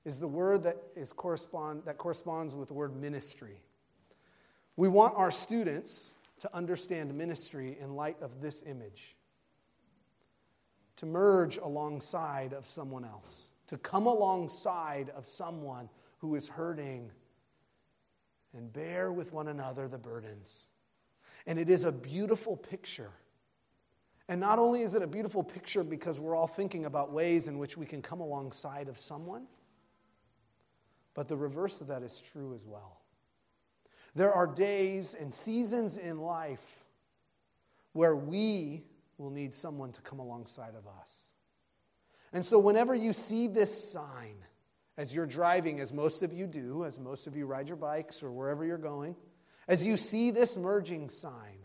is 0.03 0.19
the 0.19 0.27
word 0.27 0.63
that, 0.63 0.77
is 0.97 1.13
correspond, 1.13 1.83
that 1.85 1.97
corresponds 1.97 2.55
with 2.55 2.67
the 2.67 2.73
word 2.73 2.93
ministry. 2.93 3.61
We 4.75 4.89
want 4.89 5.15
our 5.15 5.31
students 5.31 6.11
to 6.39 6.53
understand 6.53 7.13
ministry 7.13 7.77
in 7.79 7.95
light 7.95 8.17
of 8.21 8.41
this 8.41 8.63
image, 8.65 9.15
to 10.97 11.05
merge 11.05 11.55
alongside 11.55 12.51
of 12.51 12.67
someone 12.67 13.05
else, 13.05 13.49
to 13.67 13.77
come 13.77 14.07
alongside 14.07 15.09
of 15.15 15.25
someone 15.25 15.87
who 16.23 16.35
is 16.35 16.47
hurting 16.47 17.11
and 18.55 18.71
bear 18.71 19.11
with 19.11 19.33
one 19.33 19.49
another 19.49 19.89
the 19.89 19.97
burdens. 19.97 20.67
And 21.45 21.59
it 21.59 21.69
is 21.69 21.83
a 21.83 21.91
beautiful 21.91 22.55
picture. 22.55 23.11
And 24.29 24.39
not 24.39 24.57
only 24.57 24.83
is 24.83 24.95
it 24.95 25.01
a 25.01 25.07
beautiful 25.07 25.43
picture 25.43 25.83
because 25.83 26.21
we're 26.21 26.33
all 26.33 26.47
thinking 26.47 26.85
about 26.85 27.11
ways 27.11 27.49
in 27.49 27.57
which 27.57 27.75
we 27.75 27.85
can 27.85 28.01
come 28.01 28.21
alongside 28.21 28.87
of 28.87 28.97
someone, 28.97 29.47
but 31.13 31.27
the 31.27 31.35
reverse 31.35 31.81
of 31.81 31.87
that 31.87 32.03
is 32.03 32.21
true 32.21 32.53
as 32.53 32.63
well. 32.65 33.01
There 34.15 34.31
are 34.31 34.47
days 34.47 35.17
and 35.19 35.33
seasons 35.33 35.97
in 35.97 36.19
life 36.19 36.85
where 37.91 38.15
we 38.15 38.85
will 39.17 39.29
need 39.29 39.53
someone 39.53 39.91
to 39.91 40.01
come 40.01 40.19
alongside 40.19 40.75
of 40.75 40.87
us. 41.01 41.31
And 42.31 42.45
so, 42.45 42.59
whenever 42.59 42.95
you 42.95 43.11
see 43.11 43.47
this 43.47 43.91
sign, 43.91 44.37
as 44.97 45.13
you're 45.13 45.25
driving, 45.25 45.79
as 45.79 45.91
most 45.91 46.21
of 46.21 46.33
you 46.33 46.45
do, 46.45 46.85
as 46.85 46.99
most 46.99 47.25
of 47.25 47.35
you 47.35 47.45
ride 47.45 47.67
your 47.67 47.77
bikes 47.77 48.21
or 48.21 48.31
wherever 48.31 48.63
you're 48.63 48.77
going, 48.77 49.15
as 49.67 49.85
you 49.85 49.97
see 49.97 50.31
this 50.31 50.57
merging 50.57 51.09
sign, 51.09 51.57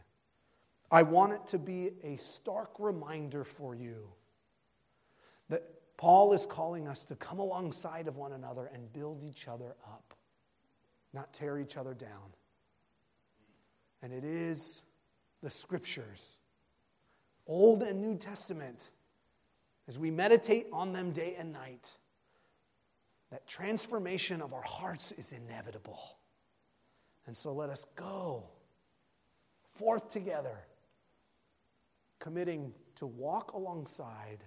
I 0.90 1.02
want 1.02 1.34
it 1.34 1.46
to 1.48 1.58
be 1.58 1.90
a 2.02 2.16
stark 2.16 2.70
reminder 2.78 3.44
for 3.44 3.74
you 3.74 4.08
that 5.50 5.64
Paul 5.98 6.32
is 6.32 6.46
calling 6.46 6.88
us 6.88 7.04
to 7.06 7.16
come 7.16 7.38
alongside 7.38 8.08
of 8.08 8.16
one 8.16 8.32
another 8.32 8.70
and 8.72 8.90
build 8.92 9.22
each 9.22 9.48
other 9.48 9.74
up, 9.86 10.14
not 11.12 11.34
tear 11.34 11.58
each 11.58 11.76
other 11.76 11.92
down. 11.92 12.32
And 14.00 14.12
it 14.12 14.24
is 14.24 14.80
the 15.42 15.50
scriptures, 15.50 16.38
Old 17.46 17.82
and 17.82 18.00
New 18.00 18.16
Testament, 18.16 18.88
as 19.86 19.98
we 19.98 20.10
meditate 20.10 20.68
on 20.72 20.92
them 20.92 21.10
day 21.10 21.34
and 21.38 21.52
night 21.52 21.97
that 23.30 23.46
transformation 23.46 24.40
of 24.40 24.54
our 24.54 24.62
hearts 24.62 25.12
is 25.12 25.32
inevitable. 25.32 26.00
And 27.26 27.36
so 27.36 27.52
let 27.52 27.68
us 27.68 27.84
go 27.94 28.44
forth 29.74 30.08
together, 30.10 30.58
committing 32.18 32.72
to 32.96 33.06
walk 33.06 33.52
alongside 33.52 34.44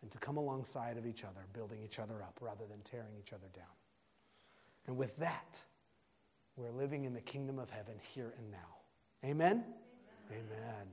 and 0.00 0.10
to 0.10 0.18
come 0.18 0.36
alongside 0.36 0.96
of 0.96 1.06
each 1.06 1.24
other, 1.24 1.46
building 1.52 1.80
each 1.84 1.98
other 1.98 2.22
up 2.22 2.38
rather 2.40 2.66
than 2.66 2.80
tearing 2.80 3.14
each 3.18 3.32
other 3.32 3.46
down. 3.54 3.64
And 4.86 4.96
with 4.96 5.16
that, 5.18 5.60
we're 6.56 6.72
living 6.72 7.04
in 7.04 7.14
the 7.14 7.20
kingdom 7.20 7.58
of 7.58 7.70
heaven 7.70 7.94
here 8.14 8.34
and 8.36 8.50
now. 8.50 8.58
Amen? 9.24 9.64
Amen. 10.30 10.44
Amen. 10.50 10.86